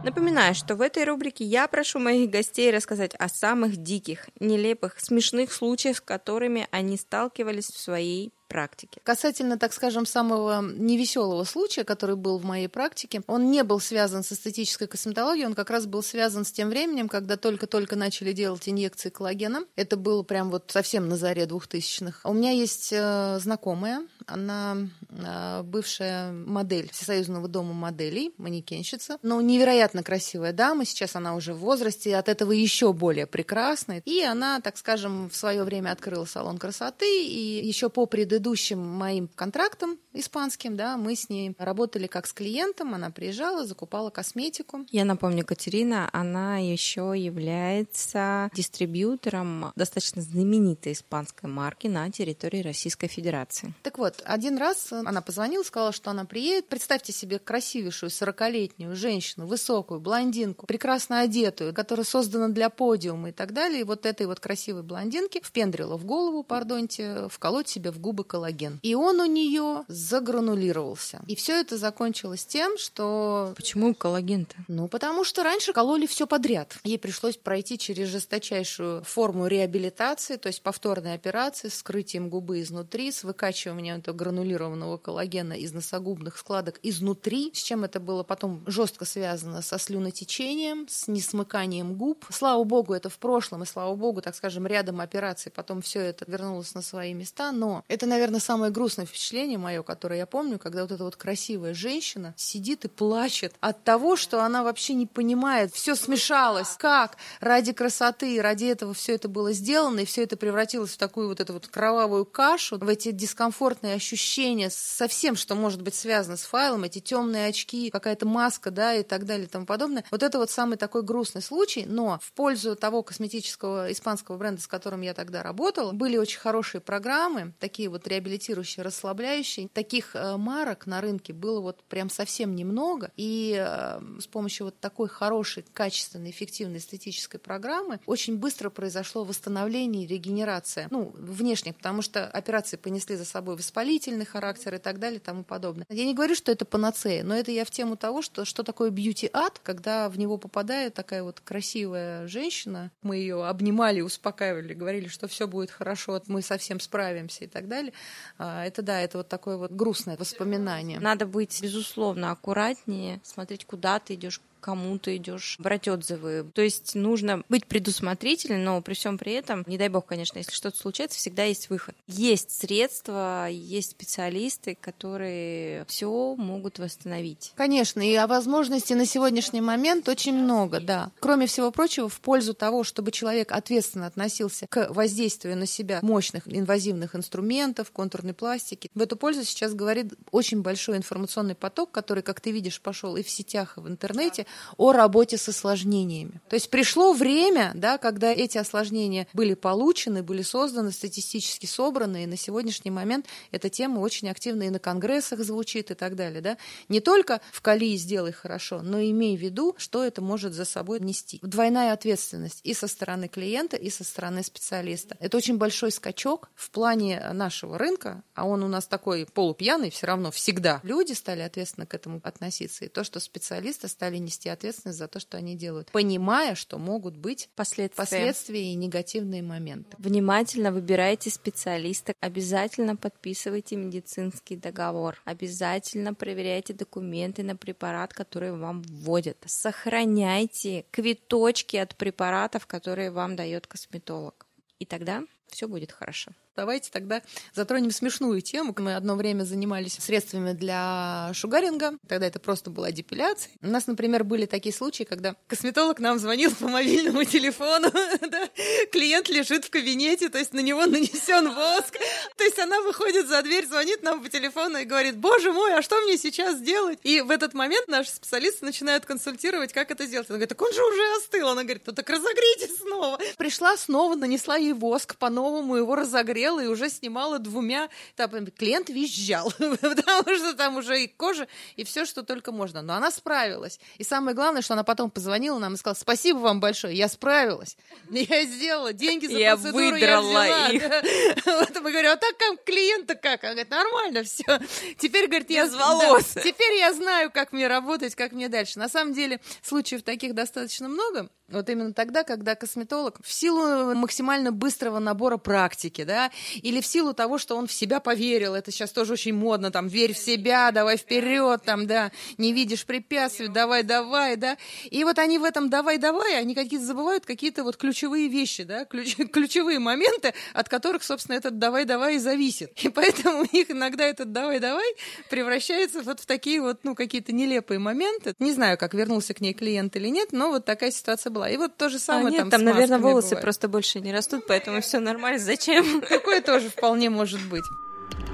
Напоминаю, 0.02 0.54
что 0.54 0.76
в 0.76 0.80
этой 0.80 1.04
рубрике 1.04 1.44
я 1.44 1.68
прошу 1.68 1.98
моих 1.98 2.30
гостей 2.30 2.70
рассказать 2.70 3.14
о 3.16 3.28
самых 3.28 3.76
диких, 3.76 4.30
нелепых, 4.40 4.98
смешных 4.98 5.52
случаях, 5.52 5.98
с 5.98 6.00
которыми 6.00 6.66
они 6.70 6.96
сталкивались 6.96 7.66
в 7.66 7.78
своей 7.78 8.32
практике. 8.50 9.00
Касательно, 9.04 9.56
так 9.56 9.72
скажем, 9.72 10.04
самого 10.04 10.60
невеселого 10.60 11.44
случая, 11.44 11.84
который 11.84 12.16
был 12.16 12.38
в 12.38 12.44
моей 12.44 12.68
практике, 12.68 13.22
он 13.26 13.50
не 13.50 13.62
был 13.62 13.80
связан 13.80 14.22
с 14.24 14.32
эстетической 14.32 14.88
косметологией, 14.88 15.46
он 15.46 15.54
как 15.54 15.70
раз 15.70 15.86
был 15.86 16.02
связан 16.02 16.44
с 16.44 16.52
тем 16.52 16.68
временем, 16.68 17.08
когда 17.08 17.36
только-только 17.36 17.96
начали 17.96 18.32
делать 18.32 18.68
инъекции 18.68 19.08
коллагена. 19.08 19.64
Это 19.76 19.96
было 19.96 20.22
прям 20.22 20.50
вот 20.50 20.64
совсем 20.68 21.08
на 21.08 21.16
заре 21.16 21.46
двухтысячных. 21.46 22.20
У 22.24 22.32
меня 22.32 22.50
есть 22.50 22.92
э, 22.92 23.38
знакомая, 23.40 24.02
она 24.30 24.76
э, 25.08 25.62
бывшая 25.62 26.32
модель 26.32 26.90
Всесоюзного 26.92 27.48
дома 27.48 27.72
моделей, 27.72 28.32
манекенщица, 28.38 29.18
но 29.22 29.40
невероятно 29.40 30.02
красивая 30.02 30.52
дама, 30.52 30.84
сейчас 30.84 31.16
она 31.16 31.34
уже 31.34 31.54
в 31.54 31.58
возрасте, 31.58 32.16
от 32.16 32.28
этого 32.28 32.52
еще 32.52 32.92
более 32.92 33.26
прекрасная. 33.26 34.02
И 34.04 34.22
она, 34.22 34.60
так 34.60 34.76
скажем, 34.76 35.28
в 35.30 35.36
свое 35.36 35.64
время 35.64 35.90
открыла 35.92 36.24
салон 36.24 36.58
красоты, 36.58 37.24
и 37.24 37.66
еще 37.66 37.90
по 37.90 38.06
предыдущим 38.06 38.78
моим 38.78 39.28
контрактом 39.28 39.98
испанским, 40.12 40.76
да, 40.76 40.96
мы 40.96 41.14
с 41.14 41.28
ней 41.28 41.54
работали 41.58 42.06
как 42.06 42.26
с 42.26 42.32
клиентом, 42.32 42.94
она 42.94 43.10
приезжала, 43.10 43.66
закупала 43.66 44.10
косметику. 44.10 44.86
Я 44.90 45.04
напомню, 45.04 45.44
Катерина, 45.44 46.08
она 46.12 46.58
еще 46.58 47.14
является 47.16 48.50
дистрибьютором 48.54 49.72
достаточно 49.76 50.22
знаменитой 50.22 50.92
испанской 50.92 51.48
марки 51.48 51.86
на 51.86 52.10
территории 52.10 52.62
Российской 52.62 53.08
Федерации. 53.08 53.74
Так 53.82 53.98
вот, 53.98 54.19
один 54.24 54.58
раз 54.58 54.92
она 54.92 55.20
позвонила, 55.20 55.62
сказала, 55.62 55.92
что 55.92 56.10
она 56.10 56.24
приедет. 56.24 56.68
Представьте 56.68 57.12
себе 57.12 57.38
красивейшую 57.38 58.10
40-летнюю 58.10 58.94
женщину, 58.94 59.46
высокую, 59.46 60.00
блондинку, 60.00 60.66
прекрасно 60.66 61.20
одетую, 61.20 61.74
которая 61.74 62.04
создана 62.04 62.48
для 62.48 62.70
подиума 62.70 63.30
и 63.30 63.32
так 63.32 63.52
далее. 63.52 63.80
И 63.80 63.84
вот 63.84 64.06
этой 64.06 64.26
вот 64.26 64.40
красивой 64.40 64.82
блондинке 64.82 65.40
впендрила 65.42 65.96
в 65.96 66.04
голову, 66.04 66.42
пардоньте, 66.42 67.28
вколоть 67.28 67.68
себе 67.68 67.90
в 67.90 67.98
губы 67.98 68.24
коллаген. 68.24 68.78
И 68.82 68.94
он 68.94 69.20
у 69.20 69.26
нее 69.26 69.84
загранулировался. 69.88 71.20
И 71.26 71.34
все 71.34 71.60
это 71.60 71.76
закончилось 71.76 72.44
тем, 72.44 72.78
что... 72.78 73.52
Почему 73.56 73.94
коллаген-то? 73.94 74.56
Ну, 74.68 74.88
потому 74.88 75.24
что 75.24 75.42
раньше 75.42 75.72
кололи 75.72 76.06
все 76.06 76.26
подряд. 76.26 76.76
Ей 76.84 76.98
пришлось 76.98 77.36
пройти 77.36 77.78
через 77.78 78.08
жесточайшую 78.08 79.02
форму 79.04 79.46
реабилитации, 79.46 80.36
то 80.36 80.48
есть 80.48 80.62
повторной 80.62 81.14
операции 81.14 81.68
с 81.68 81.74
скрытием 81.74 82.28
губы 82.28 82.60
изнутри, 82.60 83.12
с 83.12 83.24
выкачиванием 83.24 83.96
этого 83.96 84.09
гранулированного 84.12 84.98
коллагена 84.98 85.54
из 85.54 85.72
носогубных 85.72 86.36
складок 86.36 86.78
изнутри, 86.82 87.50
с 87.54 87.62
чем 87.62 87.84
это 87.84 88.00
было 88.00 88.22
потом 88.22 88.62
жестко 88.66 89.04
связано 89.04 89.62
со 89.62 89.78
слюнотечением, 89.78 90.86
с 90.88 91.08
несмыканием 91.08 91.94
губ. 91.94 92.24
Слава 92.30 92.62
богу, 92.64 92.94
это 92.94 93.08
в 93.08 93.18
прошлом, 93.18 93.62
и 93.62 93.66
слава 93.66 93.94
богу, 93.94 94.22
так 94.22 94.34
скажем, 94.34 94.66
рядом 94.66 95.00
операций 95.00 95.52
потом 95.52 95.82
все 95.82 96.00
это 96.00 96.24
вернулось 96.30 96.74
на 96.74 96.82
свои 96.82 97.14
места, 97.14 97.52
но 97.52 97.84
это, 97.88 98.06
наверное, 98.06 98.40
самое 98.40 98.72
грустное 98.72 99.06
впечатление 99.06 99.58
мое, 99.58 99.82
которое 99.82 100.18
я 100.18 100.26
помню, 100.26 100.58
когда 100.58 100.82
вот 100.82 100.92
эта 100.92 101.04
вот 101.04 101.16
красивая 101.16 101.74
женщина 101.74 102.34
сидит 102.36 102.84
и 102.84 102.88
плачет 102.88 103.54
от 103.60 103.84
того, 103.84 104.16
что 104.16 104.42
она 104.42 104.62
вообще 104.62 104.94
не 104.94 105.06
понимает, 105.06 105.72
все 105.72 105.94
смешалось, 105.94 106.76
как 106.78 107.16
ради 107.40 107.72
красоты, 107.72 108.40
ради 108.40 108.66
этого 108.66 108.94
все 108.94 109.14
это 109.14 109.28
было 109.28 109.52
сделано, 109.52 110.00
и 110.00 110.04
все 110.04 110.22
это 110.22 110.36
превратилось 110.36 110.92
в 110.92 110.98
такую 110.98 111.28
вот 111.28 111.40
эту 111.40 111.52
вот 111.54 111.66
кровавую 111.68 112.24
кашу, 112.24 112.78
в 112.78 112.88
эти 112.88 113.10
дискомфортные 113.10 113.94
ощущения 114.00 114.70
со 114.70 115.06
всем, 115.08 115.36
что 115.36 115.54
может 115.54 115.82
быть 115.82 115.94
связано 115.94 116.38
с 116.38 116.42
файлом, 116.42 116.84
эти 116.84 117.00
темные 117.00 117.48
очки, 117.48 117.90
какая-то 117.90 118.26
маска, 118.26 118.70
да, 118.70 118.94
и 118.94 119.02
так 119.02 119.26
далее 119.26 119.46
и 119.46 119.48
тому 119.48 119.66
подобное. 119.66 120.04
Вот 120.10 120.22
это 120.22 120.38
вот 120.38 120.50
самый 120.50 120.78
такой 120.78 121.02
грустный 121.02 121.42
случай, 121.42 121.84
но 121.86 122.18
в 122.22 122.32
пользу 122.32 122.76
того 122.76 123.02
косметического 123.02 123.92
испанского 123.92 124.38
бренда, 124.38 124.62
с 124.62 124.66
которым 124.66 125.02
я 125.02 125.12
тогда 125.12 125.42
работала, 125.42 125.92
были 125.92 126.16
очень 126.16 126.40
хорошие 126.40 126.80
программы, 126.80 127.52
такие 127.60 127.90
вот 127.90 128.08
реабилитирующие, 128.08 128.82
расслабляющие. 128.84 129.68
Таких 129.68 130.16
э, 130.16 130.36
марок 130.36 130.86
на 130.86 131.02
рынке 131.02 131.34
было 131.34 131.60
вот 131.60 131.82
прям 131.84 132.08
совсем 132.08 132.56
немного, 132.56 133.12
и 133.16 133.54
э, 133.58 134.00
с 134.18 134.26
помощью 134.26 134.66
вот 134.66 134.80
такой 134.80 135.08
хорошей, 135.08 135.64
качественной, 135.74 136.30
эффективной 136.30 136.78
эстетической 136.78 137.38
программы 137.38 138.00
очень 138.06 138.38
быстро 138.38 138.70
произошло 138.70 139.24
восстановление 139.24 140.04
и 140.04 140.06
регенерация, 140.06 140.88
ну, 140.90 141.12
внешних, 141.14 141.76
потому 141.76 142.00
что 142.00 142.26
операции 142.26 142.78
понесли 142.78 143.16
за 143.16 143.26
собой 143.26 143.56
воспалительный 143.80 144.26
характер 144.26 144.74
и 144.74 144.78
так 144.78 144.98
далее 144.98 145.18
и 145.18 145.22
тому 145.22 145.42
подобное. 145.42 145.86
Я 145.88 146.04
не 146.04 146.14
говорю, 146.14 146.34
что 146.34 146.52
это 146.52 146.64
панацея, 146.64 147.24
но 147.24 147.34
это 147.34 147.50
я 147.50 147.64
в 147.64 147.70
тему 147.70 147.96
того, 147.96 148.20
что, 148.20 148.44
что 148.44 148.62
такое 148.62 148.90
бьюти-ад, 148.90 149.58
когда 149.62 150.08
в 150.08 150.18
него 150.18 150.36
попадает 150.36 150.94
такая 150.94 151.22
вот 151.22 151.40
красивая 151.40 152.26
женщина, 152.26 152.90
мы 153.02 153.16
ее 153.16 153.46
обнимали, 153.46 154.02
успокаивали, 154.02 154.74
говорили, 154.74 155.08
что 155.08 155.28
все 155.28 155.46
будет 155.48 155.70
хорошо, 155.70 156.20
мы 156.26 156.42
совсем 156.42 156.78
справимся 156.78 157.44
и 157.44 157.46
так 157.46 157.68
далее. 157.68 157.92
А, 158.38 158.66
это 158.66 158.82
да, 158.82 159.00
это 159.00 159.18
вот 159.18 159.28
такое 159.28 159.56
вот 159.56 159.72
грустное 159.72 160.16
воспоминание. 160.18 161.00
Надо 161.00 161.26
быть, 161.26 161.58
безусловно, 161.62 162.32
аккуратнее, 162.32 163.20
смотреть, 163.24 163.64
куда 163.64 163.98
ты 163.98 164.14
идешь, 164.14 164.40
кому 164.60 164.98
ты 164.98 165.16
идешь, 165.16 165.56
брать 165.58 165.88
отзывы. 165.88 166.46
То 166.54 166.62
есть 166.62 166.94
нужно 166.94 167.42
быть 167.48 167.66
предусмотрительным, 167.66 168.64
но 168.64 168.82
при 168.82 168.94
всем 168.94 169.18
при 169.18 169.32
этом, 169.32 169.64
не 169.66 169.78
дай 169.78 169.88
бог, 169.88 170.06
конечно, 170.06 170.38
если 170.38 170.52
что-то 170.52 170.76
случается, 170.76 171.18
всегда 171.18 171.44
есть 171.44 171.70
выход. 171.70 171.94
Есть 172.06 172.50
средства, 172.50 173.48
есть 173.50 173.92
специалисты, 173.92 174.76
которые 174.80 175.84
все 175.86 176.34
могут 176.36 176.78
восстановить. 176.78 177.52
Конечно, 177.56 178.00
и 178.00 178.14
о 178.14 178.26
возможности 178.26 178.92
на 178.92 179.06
сегодняшний 179.06 179.60
момент 179.60 180.08
очень 180.08 180.34
много, 180.34 180.80
да. 180.80 181.10
Кроме 181.20 181.46
всего 181.46 181.70
прочего, 181.70 182.08
в 182.08 182.20
пользу 182.20 182.54
того, 182.54 182.84
чтобы 182.84 183.10
человек 183.12 183.52
ответственно 183.52 184.06
относился 184.06 184.66
к 184.68 184.88
воздействию 184.90 185.56
на 185.56 185.66
себя 185.66 186.00
мощных 186.02 186.46
инвазивных 186.46 187.16
инструментов, 187.16 187.90
контурной 187.90 188.34
пластики, 188.34 188.90
в 188.94 189.02
эту 189.02 189.16
пользу 189.16 189.44
сейчас 189.44 189.74
говорит 189.74 190.14
очень 190.30 190.62
большой 190.62 190.96
информационный 190.96 191.54
поток, 191.54 191.90
который, 191.90 192.22
как 192.22 192.40
ты 192.40 192.50
видишь, 192.50 192.80
пошел 192.80 193.16
и 193.16 193.22
в 193.22 193.30
сетях, 193.30 193.76
и 193.76 193.80
в 193.80 193.88
интернете, 193.88 194.46
о 194.76 194.92
работе 194.92 195.36
с 195.36 195.48
осложнениями. 195.48 196.40
То 196.48 196.54
есть 196.54 196.70
пришло 196.70 197.12
время, 197.12 197.72
да, 197.74 197.98
когда 197.98 198.32
эти 198.32 198.58
осложнения 198.58 199.26
были 199.32 199.54
получены, 199.54 200.22
были 200.22 200.42
созданы, 200.42 200.92
статистически 200.92 201.66
собраны, 201.66 202.24
и 202.24 202.26
на 202.26 202.36
сегодняшний 202.36 202.90
момент 202.90 203.26
эта 203.50 203.68
тема 203.68 204.00
очень 204.00 204.28
активно 204.28 204.64
и 204.64 204.70
на 204.70 204.78
конгрессах 204.78 205.40
звучит 205.40 205.90
и 205.90 205.94
так 205.94 206.16
далее. 206.16 206.40
Да? 206.40 206.56
Не 206.88 207.00
только 207.00 207.40
в 207.52 207.60
кали 207.60 207.96
сделай 207.96 208.32
хорошо, 208.32 208.82
но 208.82 209.00
имей 209.00 209.36
в 209.36 209.40
виду, 209.40 209.74
что 209.78 210.04
это 210.04 210.22
может 210.22 210.52
за 210.52 210.64
собой 210.64 211.00
нести. 211.00 211.38
Двойная 211.42 211.92
ответственность 211.92 212.60
и 212.64 212.74
со 212.74 212.86
стороны 212.86 213.28
клиента, 213.28 213.76
и 213.76 213.90
со 213.90 214.04
стороны 214.04 214.42
специалиста. 214.42 215.16
Это 215.20 215.36
очень 215.36 215.58
большой 215.58 215.92
скачок 215.92 216.50
в 216.54 216.70
плане 216.70 217.32
нашего 217.32 217.78
рынка, 217.78 218.22
а 218.34 218.46
он 218.46 218.62
у 218.62 218.68
нас 218.68 218.86
такой 218.86 219.26
полупьяный 219.26 219.90
все 219.90 220.06
равно 220.06 220.30
всегда. 220.30 220.80
Люди 220.82 221.12
стали 221.12 221.40
ответственно 221.40 221.86
к 221.86 221.94
этому 221.94 222.20
относиться, 222.22 222.84
и 222.84 222.88
то, 222.88 223.04
что 223.04 223.20
специалисты 223.20 223.88
стали 223.88 224.16
нести 224.16 224.39
нести 224.40 224.48
ответственность 224.48 224.98
за 224.98 225.08
то, 225.08 225.20
что 225.20 225.36
они 225.36 225.56
делают, 225.56 225.90
понимая, 225.90 226.54
что 226.54 226.78
могут 226.78 227.16
быть 227.16 227.48
последствия, 227.54 228.02
последствия 228.02 228.72
и 228.72 228.74
негативные 228.74 229.42
моменты. 229.42 229.96
Внимательно 229.98 230.72
выбирайте 230.72 231.30
специалиста, 231.30 232.14
обязательно 232.20 232.96
подписывайте 232.96 233.76
медицинский 233.76 234.56
договор, 234.56 235.20
обязательно 235.24 236.14
проверяйте 236.14 236.72
документы 236.72 237.42
на 237.42 237.56
препарат, 237.56 238.14
который 238.14 238.52
вам 238.56 238.82
вводят, 238.82 239.36
сохраняйте 239.46 240.84
квиточки 240.90 241.76
от 241.76 241.94
препаратов, 241.96 242.66
которые 242.66 243.10
вам 243.10 243.36
дает 243.36 243.66
косметолог. 243.66 244.46
И 244.78 244.86
тогда 244.86 245.22
все 245.48 245.68
будет 245.68 245.92
хорошо. 245.92 246.32
Давайте 246.56 246.90
тогда 246.90 247.22
затронем 247.54 247.92
смешную 247.92 248.40
тему. 248.40 248.74
Мы 248.76 248.94
одно 248.96 249.14
время 249.14 249.44
занимались 249.44 249.94
средствами 249.94 250.52
для 250.52 251.30
шугаринга. 251.32 251.92
Тогда 252.08 252.26
это 252.26 252.40
просто 252.40 252.70
была 252.70 252.90
депиляция. 252.90 253.52
У 253.62 253.68
нас, 253.68 253.86
например, 253.86 254.24
были 254.24 254.46
такие 254.46 254.74
случаи, 254.74 255.04
когда 255.04 255.36
косметолог 255.46 256.00
нам 256.00 256.18
звонил 256.18 256.52
по 256.54 256.68
мобильному 256.68 257.24
телефону. 257.24 257.90
да? 258.30 258.48
Клиент 258.90 259.28
лежит 259.28 259.64
в 259.64 259.70
кабинете, 259.70 260.28
то 260.28 260.38
есть 260.38 260.52
на 260.52 260.60
него 260.60 260.86
нанесен 260.86 261.54
воск. 261.54 261.96
То 262.36 262.44
есть 262.44 262.58
она 262.58 262.80
выходит 262.82 263.28
за 263.28 263.42
дверь, 263.42 263.66
звонит 263.66 264.02
нам 264.02 264.20
по 264.20 264.28
телефону 264.28 264.78
и 264.78 264.84
говорит, 264.84 265.16
боже 265.18 265.52
мой, 265.52 265.72
а 265.74 265.82
что 265.82 266.00
мне 266.00 266.18
сейчас 266.18 266.60
делать? 266.60 266.98
И 267.04 267.20
в 267.20 267.30
этот 267.30 267.54
момент 267.54 267.86
наши 267.86 268.10
специалисты 268.10 268.64
начинают 268.64 269.06
консультировать, 269.06 269.72
как 269.72 269.92
это 269.92 270.04
сделать. 270.04 270.28
Она 270.28 270.38
говорит, 270.38 270.48
так 270.48 270.60
он 270.60 270.72
же 270.72 270.82
уже 270.84 271.16
остыл. 271.16 271.48
Она 271.48 271.62
говорит, 271.62 271.84
ну 271.86 271.92
так 271.92 272.10
разогрейте 272.10 272.68
снова. 272.68 273.20
Пришла 273.38 273.76
снова, 273.76 274.16
нанесла 274.16 274.56
ей 274.56 274.72
воск, 274.72 275.16
по-новому 275.16 275.76
его 275.76 275.94
разогрела, 275.94 276.39
смотрела 276.40 276.60
и 276.60 276.66
уже 276.66 276.88
снимала 276.88 277.38
двумя 277.38 277.88
этапами. 278.14 278.46
Клиент 278.46 278.88
визжал, 278.88 279.52
потому 279.58 280.34
что 280.36 280.54
там 280.54 280.76
уже 280.76 281.02
и 281.02 281.06
кожа, 281.06 281.46
и 281.76 281.84
все, 281.84 282.04
что 282.04 282.22
только 282.22 282.52
можно. 282.52 282.82
Но 282.82 282.94
она 282.94 283.10
справилась. 283.10 283.78
И 283.98 284.04
самое 284.04 284.34
главное, 284.34 284.62
что 284.62 284.74
она 284.74 284.84
потом 284.84 285.10
позвонила 285.10 285.58
нам 285.58 285.74
и 285.74 285.76
сказала, 285.76 285.94
спасибо 285.94 286.38
вам 286.38 286.60
большое, 286.60 286.96
я 286.96 287.08
справилась. 287.08 287.76
Я 288.10 288.44
сделала 288.44 288.92
деньги 288.92 289.26
за 289.26 289.38
я 289.38 289.56
процедуру, 289.56 289.90
выдрала 289.90 290.46
я 290.46 290.68
взяла. 290.68 290.68
их. 290.68 290.82
Да. 290.82 291.02
Вот 291.60 291.80
мы 291.80 291.90
говорим, 291.90 292.10
а 292.10 292.16
так 292.16 292.36
как 292.36 292.64
клиента 292.64 293.14
как? 293.14 293.44
Она 293.44 293.52
говорит, 293.52 293.70
нормально 293.70 294.22
все. 294.24 294.60
Теперь, 294.98 295.26
говорит, 295.26 295.50
я... 295.50 295.64
Без 295.64 295.74
волос. 295.74 296.32
Да, 296.34 296.40
теперь 296.42 296.78
я 296.78 296.92
знаю, 296.92 297.30
как 297.30 297.52
мне 297.52 297.66
работать, 297.66 298.14
как 298.14 298.32
мне 298.32 298.48
дальше. 298.48 298.78
На 298.78 298.88
самом 298.88 299.12
деле, 299.12 299.40
случаев 299.62 300.02
таких 300.02 300.34
достаточно 300.34 300.88
много. 300.88 301.28
Вот 301.50 301.68
именно 301.68 301.92
тогда, 301.92 302.22
когда 302.22 302.54
косметолог 302.54 303.18
в 303.24 303.32
силу 303.32 303.94
максимально 303.94 304.52
быстрого 304.52 305.00
набора 305.00 305.36
практики, 305.36 306.04
да, 306.04 306.30
или 306.54 306.80
в 306.80 306.86
силу 306.86 307.12
того, 307.12 307.38
что 307.38 307.56
он 307.56 307.66
в 307.66 307.72
себя 307.72 307.98
поверил, 307.98 308.54
это 308.54 308.70
сейчас 308.70 308.92
тоже 308.92 309.14
очень 309.14 309.34
модно, 309.34 309.70
там, 309.72 309.88
верь 309.88 310.14
в 310.14 310.18
себя, 310.18 310.70
давай 310.70 310.96
вперед, 310.96 311.62
там, 311.64 311.86
да, 311.86 312.12
не 312.38 312.52
видишь 312.52 312.86
препятствий, 312.86 313.48
давай, 313.48 313.82
давай, 313.82 314.36
да, 314.36 314.56
и 314.90 315.02
вот 315.02 315.18
они 315.18 315.38
в 315.38 315.44
этом 315.44 315.70
давай, 315.70 315.98
давай, 315.98 316.38
они 316.38 316.54
какие-то 316.54 316.86
забывают 316.86 317.26
какие-то 317.26 317.64
вот 317.64 317.76
ключевые 317.76 318.28
вещи, 318.28 318.62
да, 318.62 318.84
ключ, 318.84 319.16
ключевые 319.32 319.80
моменты, 319.80 320.34
от 320.54 320.68
которых, 320.68 321.02
собственно, 321.02 321.36
этот 321.36 321.58
давай, 321.58 321.84
давай 321.84 322.16
и 322.16 322.18
зависит, 322.18 322.72
и 322.84 322.88
поэтому 322.88 323.42
у 323.42 323.56
них 323.56 323.70
иногда 323.70 324.04
этот 324.04 324.32
давай, 324.32 324.60
давай 324.60 324.94
превращается 325.28 326.02
вот 326.02 326.20
в 326.20 326.26
такие 326.26 326.60
вот, 326.60 326.84
ну, 326.84 326.94
какие-то 326.94 327.32
нелепые 327.32 327.80
моменты, 327.80 328.34
не 328.38 328.52
знаю, 328.52 328.78
как 328.78 328.94
вернулся 328.94 329.34
к 329.34 329.40
ней 329.40 329.52
клиент 329.52 329.96
или 329.96 330.08
нет, 330.08 330.28
но 330.32 330.50
вот 330.50 330.64
такая 330.64 330.92
ситуация 330.92 331.30
была, 331.30 331.39
и 331.48 331.56
вот 331.56 331.76
то 331.76 331.88
же 331.88 331.98
самое 331.98 332.28
а 332.28 332.30
нет, 332.30 332.40
там, 332.40 332.50
там 332.50 332.60
с 332.60 332.64
наверное, 332.64 332.98
волосы 332.98 333.30
бывает. 333.30 333.42
просто 333.42 333.68
больше 333.68 334.00
не 334.00 334.12
растут, 334.12 334.44
поэтому 334.46 334.80
все 334.80 335.00
нормально. 335.00 335.38
Зачем? 335.38 336.00
Такое 336.08 336.40
тоже 336.42 336.68
вполне 336.68 337.10
может 337.10 337.40
быть. 337.48 337.64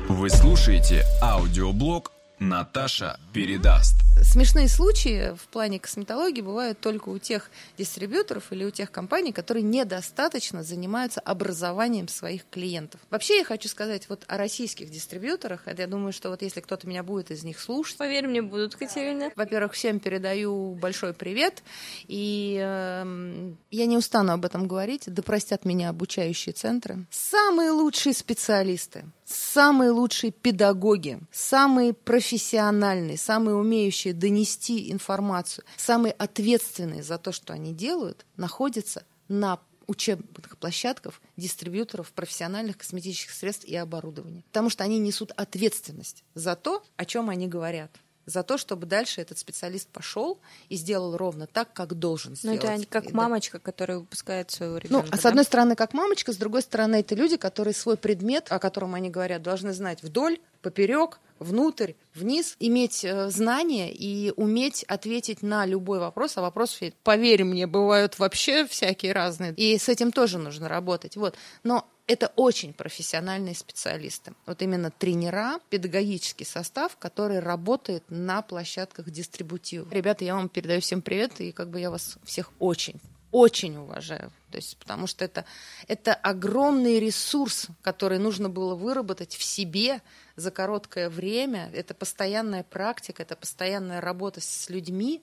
Вы 0.08 0.30
слушаете 0.30 1.04
аудиоблог 1.22 2.12
«Наташа 2.38 3.18
передаст». 3.36 3.96
Смешные 4.22 4.66
случаи 4.66 5.34
в 5.36 5.48
плане 5.48 5.78
косметологии 5.78 6.40
бывают 6.40 6.80
только 6.80 7.10
у 7.10 7.18
тех 7.18 7.50
дистрибьюторов 7.76 8.50
или 8.50 8.64
у 8.64 8.70
тех 8.70 8.90
компаний, 8.90 9.30
которые 9.30 9.62
недостаточно 9.62 10.62
занимаются 10.62 11.20
образованием 11.20 12.08
своих 12.08 12.48
клиентов. 12.50 13.00
Вообще 13.10 13.38
я 13.38 13.44
хочу 13.44 13.68
сказать 13.68 14.08
вот 14.08 14.24
о 14.26 14.38
российских 14.38 14.90
дистрибьюторах. 14.90 15.62
Это 15.66 15.82
я 15.82 15.88
думаю, 15.88 16.12
что 16.14 16.30
вот 16.30 16.40
если 16.40 16.60
кто-то 16.60 16.88
меня 16.88 17.02
будет 17.02 17.30
из 17.30 17.44
них 17.44 17.60
слушать, 17.60 17.98
Поверь 17.98 18.26
мне, 18.26 18.40
будут, 18.40 18.74
Катерина. 18.74 19.30
во-первых, 19.36 19.74
всем 19.74 20.00
передаю 20.00 20.74
большой 20.74 21.12
привет. 21.12 21.62
И 22.08 22.58
эм, 22.58 23.58
я 23.70 23.84
не 23.84 23.98
устану 23.98 24.32
об 24.32 24.46
этом 24.46 24.66
говорить. 24.66 25.04
Да 25.06 25.22
простят 25.22 25.66
меня 25.66 25.90
обучающие 25.90 26.54
центры. 26.54 27.06
Самые 27.10 27.70
лучшие 27.70 28.14
специалисты, 28.14 29.04
самые 29.26 29.90
лучшие 29.90 30.32
педагоги, 30.32 31.20
самые 31.30 31.92
профессиональные, 31.92 33.18
самые 33.26 33.56
умеющие 33.56 34.14
донести 34.14 34.92
информацию, 34.92 35.64
самые 35.76 36.12
ответственные 36.12 37.02
за 37.02 37.18
то, 37.18 37.32
что 37.32 37.52
они 37.52 37.74
делают, 37.74 38.24
находятся 38.36 39.04
на 39.28 39.58
учебных 39.88 40.56
площадках 40.58 41.20
дистрибьюторов 41.36 42.12
профессиональных 42.12 42.78
косметических 42.78 43.32
средств 43.32 43.64
и 43.64 43.74
оборудования. 43.76 44.42
Потому 44.48 44.70
что 44.70 44.84
они 44.84 44.98
несут 44.98 45.32
ответственность 45.36 46.24
за 46.34 46.56
то, 46.56 46.82
о 46.96 47.04
чем 47.04 47.28
они 47.30 47.46
говорят 47.48 47.90
за 48.26 48.42
то, 48.42 48.58
чтобы 48.58 48.86
дальше 48.86 49.20
этот 49.20 49.38
специалист 49.38 49.88
пошел 49.88 50.40
и 50.68 50.74
сделал 50.74 51.16
ровно 51.16 51.46
так, 51.46 51.72
как 51.72 51.94
должен 51.94 52.32
Ну, 52.32 52.36
сделать. 52.36 52.58
это 52.58 52.72
они 52.72 52.84
как 52.84 53.04
И, 53.04 53.08
да. 53.12 53.16
мамочка, 53.16 53.60
которая 53.60 53.98
выпускает 53.98 54.50
своего 54.50 54.74
Ну, 54.74 54.80
ребенка. 54.80 55.08
а 55.12 55.16
с 55.16 55.24
одной 55.26 55.44
стороны, 55.44 55.76
как 55.76 55.94
мамочка, 55.94 56.32
с 56.32 56.36
другой 56.36 56.62
стороны, 56.62 56.96
это 56.96 57.14
люди, 57.14 57.36
которые 57.36 57.72
свой 57.72 57.96
предмет, 57.96 58.50
о 58.50 58.58
котором 58.58 58.94
они 58.94 59.10
говорят, 59.10 59.42
должны 59.42 59.72
знать 59.72 60.02
вдоль, 60.02 60.40
поперек, 60.66 61.20
внутрь, 61.38 61.92
вниз, 62.12 62.56
иметь 62.58 63.04
э, 63.04 63.30
знания 63.30 63.92
и 63.92 64.32
уметь 64.34 64.82
ответить 64.82 65.40
на 65.40 65.64
любой 65.64 66.00
вопрос. 66.00 66.36
А 66.36 66.40
вопросы, 66.40 66.92
поверь 67.04 67.44
мне, 67.44 67.68
бывают 67.68 68.18
вообще 68.18 68.66
всякие 68.66 69.12
разные. 69.12 69.54
И 69.54 69.78
с 69.78 69.88
этим 69.88 70.10
тоже 70.10 70.38
нужно 70.38 70.68
работать. 70.68 71.16
Вот. 71.16 71.36
Но 71.62 71.88
это 72.08 72.32
очень 72.34 72.72
профессиональные 72.72 73.54
специалисты. 73.54 74.32
Вот 74.44 74.60
именно 74.60 74.90
тренера, 74.90 75.60
педагогический 75.70 76.44
состав, 76.44 76.96
который 76.96 77.38
работает 77.38 78.02
на 78.08 78.42
площадках 78.42 79.08
дистрибутива. 79.08 79.86
Ребята, 79.92 80.24
я 80.24 80.34
вам 80.34 80.48
передаю 80.48 80.80
всем 80.80 81.00
привет, 81.00 81.40
и 81.40 81.52
как 81.52 81.70
бы 81.70 81.78
я 81.78 81.92
вас 81.92 82.18
всех 82.24 82.50
очень 82.58 83.00
очень 83.32 83.76
уважаю. 83.76 84.32
То 84.50 84.56
есть, 84.56 84.78
потому 84.78 85.06
что 85.06 85.22
это, 85.22 85.44
это 85.88 86.14
огромный 86.14 86.98
ресурс, 86.98 87.66
который 87.82 88.18
нужно 88.18 88.48
было 88.48 88.74
выработать 88.74 89.36
в 89.36 89.42
себе 89.42 90.00
за 90.36 90.50
короткое 90.50 91.08
время. 91.08 91.70
Это 91.72 91.94
постоянная 91.94 92.62
практика, 92.62 93.22
это 93.22 93.36
постоянная 93.36 94.00
работа 94.00 94.40
с 94.40 94.68
людьми. 94.68 95.22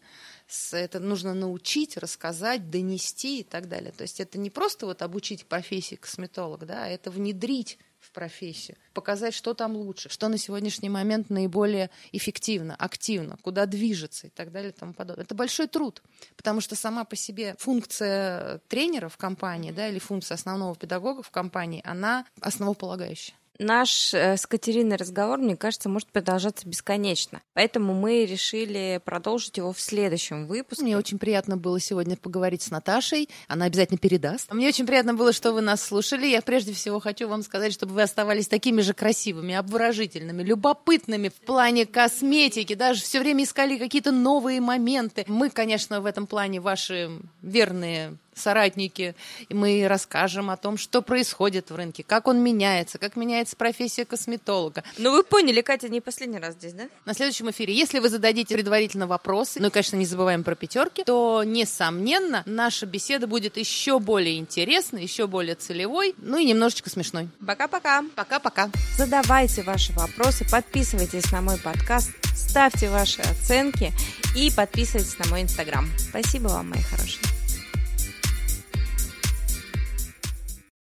Это 0.71 0.99
нужно 0.99 1.33
научить, 1.33 1.97
рассказать, 1.97 2.69
донести 2.69 3.39
и 3.39 3.43
так 3.43 3.69
далее. 3.69 3.91
То 3.91 4.01
есть 4.01 4.19
это 4.19 4.37
не 4.37 4.49
просто 4.49 4.85
вот 4.85 5.01
обучить 5.01 5.45
профессии 5.45 5.95
косметолог, 5.95 6.65
да, 6.65 6.85
а 6.85 6.87
это 6.87 7.11
внедрить 7.11 7.77
в 7.99 8.11
профессию, 8.11 8.75
показать, 8.93 9.33
что 9.33 9.53
там 9.53 9.77
лучше, 9.77 10.09
что 10.09 10.27
на 10.27 10.37
сегодняшний 10.37 10.89
момент 10.89 11.29
наиболее 11.29 11.89
эффективно, 12.11 12.75
активно, 12.75 13.37
куда 13.37 13.65
движется 13.65 14.27
и 14.27 14.29
так 14.29 14.51
далее 14.51 14.71
и 14.71 14.73
тому 14.73 14.93
подобное. 14.93 15.23
Это 15.23 15.35
большой 15.35 15.67
труд, 15.67 16.03
потому 16.35 16.59
что 16.59 16.75
сама 16.75 17.05
по 17.05 17.15
себе 17.15 17.55
функция 17.57 18.59
тренера 18.67 19.07
в 19.07 19.15
компании, 19.15 19.71
да, 19.71 19.87
или 19.87 19.99
функция 19.99 20.35
основного 20.35 20.75
педагога 20.75 21.23
в 21.23 21.31
компании, 21.31 21.81
она 21.85 22.25
основополагающая. 22.41 23.35
Наш 23.59 24.13
э, 24.15 24.35
с 24.35 24.47
Катериной 24.47 24.97
разговор, 24.97 25.37
мне 25.37 25.55
кажется, 25.55 25.87
может 25.87 26.07
продолжаться 26.09 26.67
бесконечно. 26.67 27.41
Поэтому 27.53 27.93
мы 27.93 28.25
решили 28.25 28.99
продолжить 29.05 29.57
его 29.57 29.71
в 29.73 29.79
следующем 29.79 30.47
выпуске. 30.47 30.83
Мне 30.83 30.97
очень 30.97 31.19
приятно 31.19 31.55
было 31.55 31.79
сегодня 31.79 32.17
поговорить 32.17 32.63
с 32.63 32.71
Наташей. 32.71 33.29
Она 33.47 33.65
обязательно 33.65 33.99
передаст. 33.99 34.51
Мне 34.51 34.67
очень 34.67 34.87
приятно 34.87 35.13
было, 35.13 35.31
что 35.33 35.53
вы 35.53 35.61
нас 35.61 35.83
слушали. 35.83 36.25
Я 36.25 36.41
прежде 36.41 36.73
всего 36.73 36.99
хочу 36.99 37.27
вам 37.27 37.43
сказать, 37.43 37.73
чтобы 37.73 37.93
вы 37.93 38.01
оставались 38.01 38.47
такими 38.47 38.81
же 38.81 38.93
красивыми, 38.93 39.53
обворожительными, 39.53 40.41
любопытными 40.41 41.29
в 41.29 41.35
плане 41.45 41.85
косметики. 41.85 42.73
Даже 42.73 43.03
все 43.03 43.19
время 43.19 43.43
искали 43.43 43.77
какие-то 43.77 44.11
новые 44.11 44.61
моменты. 44.61 45.25
Мы, 45.27 45.51
конечно, 45.51 46.01
в 46.01 46.07
этом 46.07 46.25
плане 46.25 46.59
ваши 46.59 47.11
верные 47.43 48.17
соратники, 48.35 49.15
и 49.49 49.53
мы 49.53 49.85
расскажем 49.87 50.49
о 50.49 50.57
том, 50.57 50.77
что 50.77 51.01
происходит 51.01 51.71
в 51.71 51.75
рынке, 51.75 52.03
как 52.03 52.27
он 52.27 52.41
меняется, 52.41 52.97
как 52.97 53.15
меняется 53.15 53.55
профессия 53.55 54.05
косметолога. 54.05 54.83
Ну, 54.97 55.11
вы 55.11 55.23
поняли, 55.23 55.61
Катя 55.61 55.89
не 55.89 56.01
последний 56.01 56.39
раз 56.39 56.55
здесь, 56.55 56.73
да? 56.73 56.83
На 57.05 57.13
следующем 57.13 57.49
эфире, 57.51 57.73
если 57.73 57.99
вы 57.99 58.09
зададите 58.09 58.53
предварительно 58.55 59.07
вопросы, 59.07 59.59
ну 59.59 59.67
и, 59.67 59.69
конечно, 59.69 59.95
не 59.95 60.05
забываем 60.05 60.43
про 60.43 60.55
пятерки, 60.55 61.03
то, 61.03 61.43
несомненно, 61.43 62.43
наша 62.45 62.85
беседа 62.85 63.27
будет 63.27 63.57
еще 63.57 63.99
более 63.99 64.37
интересной, 64.37 65.03
еще 65.03 65.27
более 65.27 65.55
целевой, 65.55 66.15
ну 66.17 66.37
и 66.37 66.45
немножечко 66.45 66.89
смешной. 66.89 67.29
Пока-пока. 67.45 68.03
Пока-пока. 68.15 68.69
Задавайте 68.97 69.63
ваши 69.63 69.93
вопросы, 69.93 70.45
подписывайтесь 70.49 71.31
на 71.31 71.41
мой 71.41 71.57
подкаст, 71.57 72.11
ставьте 72.35 72.89
ваши 72.89 73.21
оценки 73.21 73.91
и 74.35 74.51
подписывайтесь 74.51 75.17
на 75.19 75.27
мой 75.27 75.41
инстаграм. 75.41 75.87
Спасибо 75.97 76.47
вам, 76.49 76.69
мои 76.69 76.81
хорошие. 76.81 77.42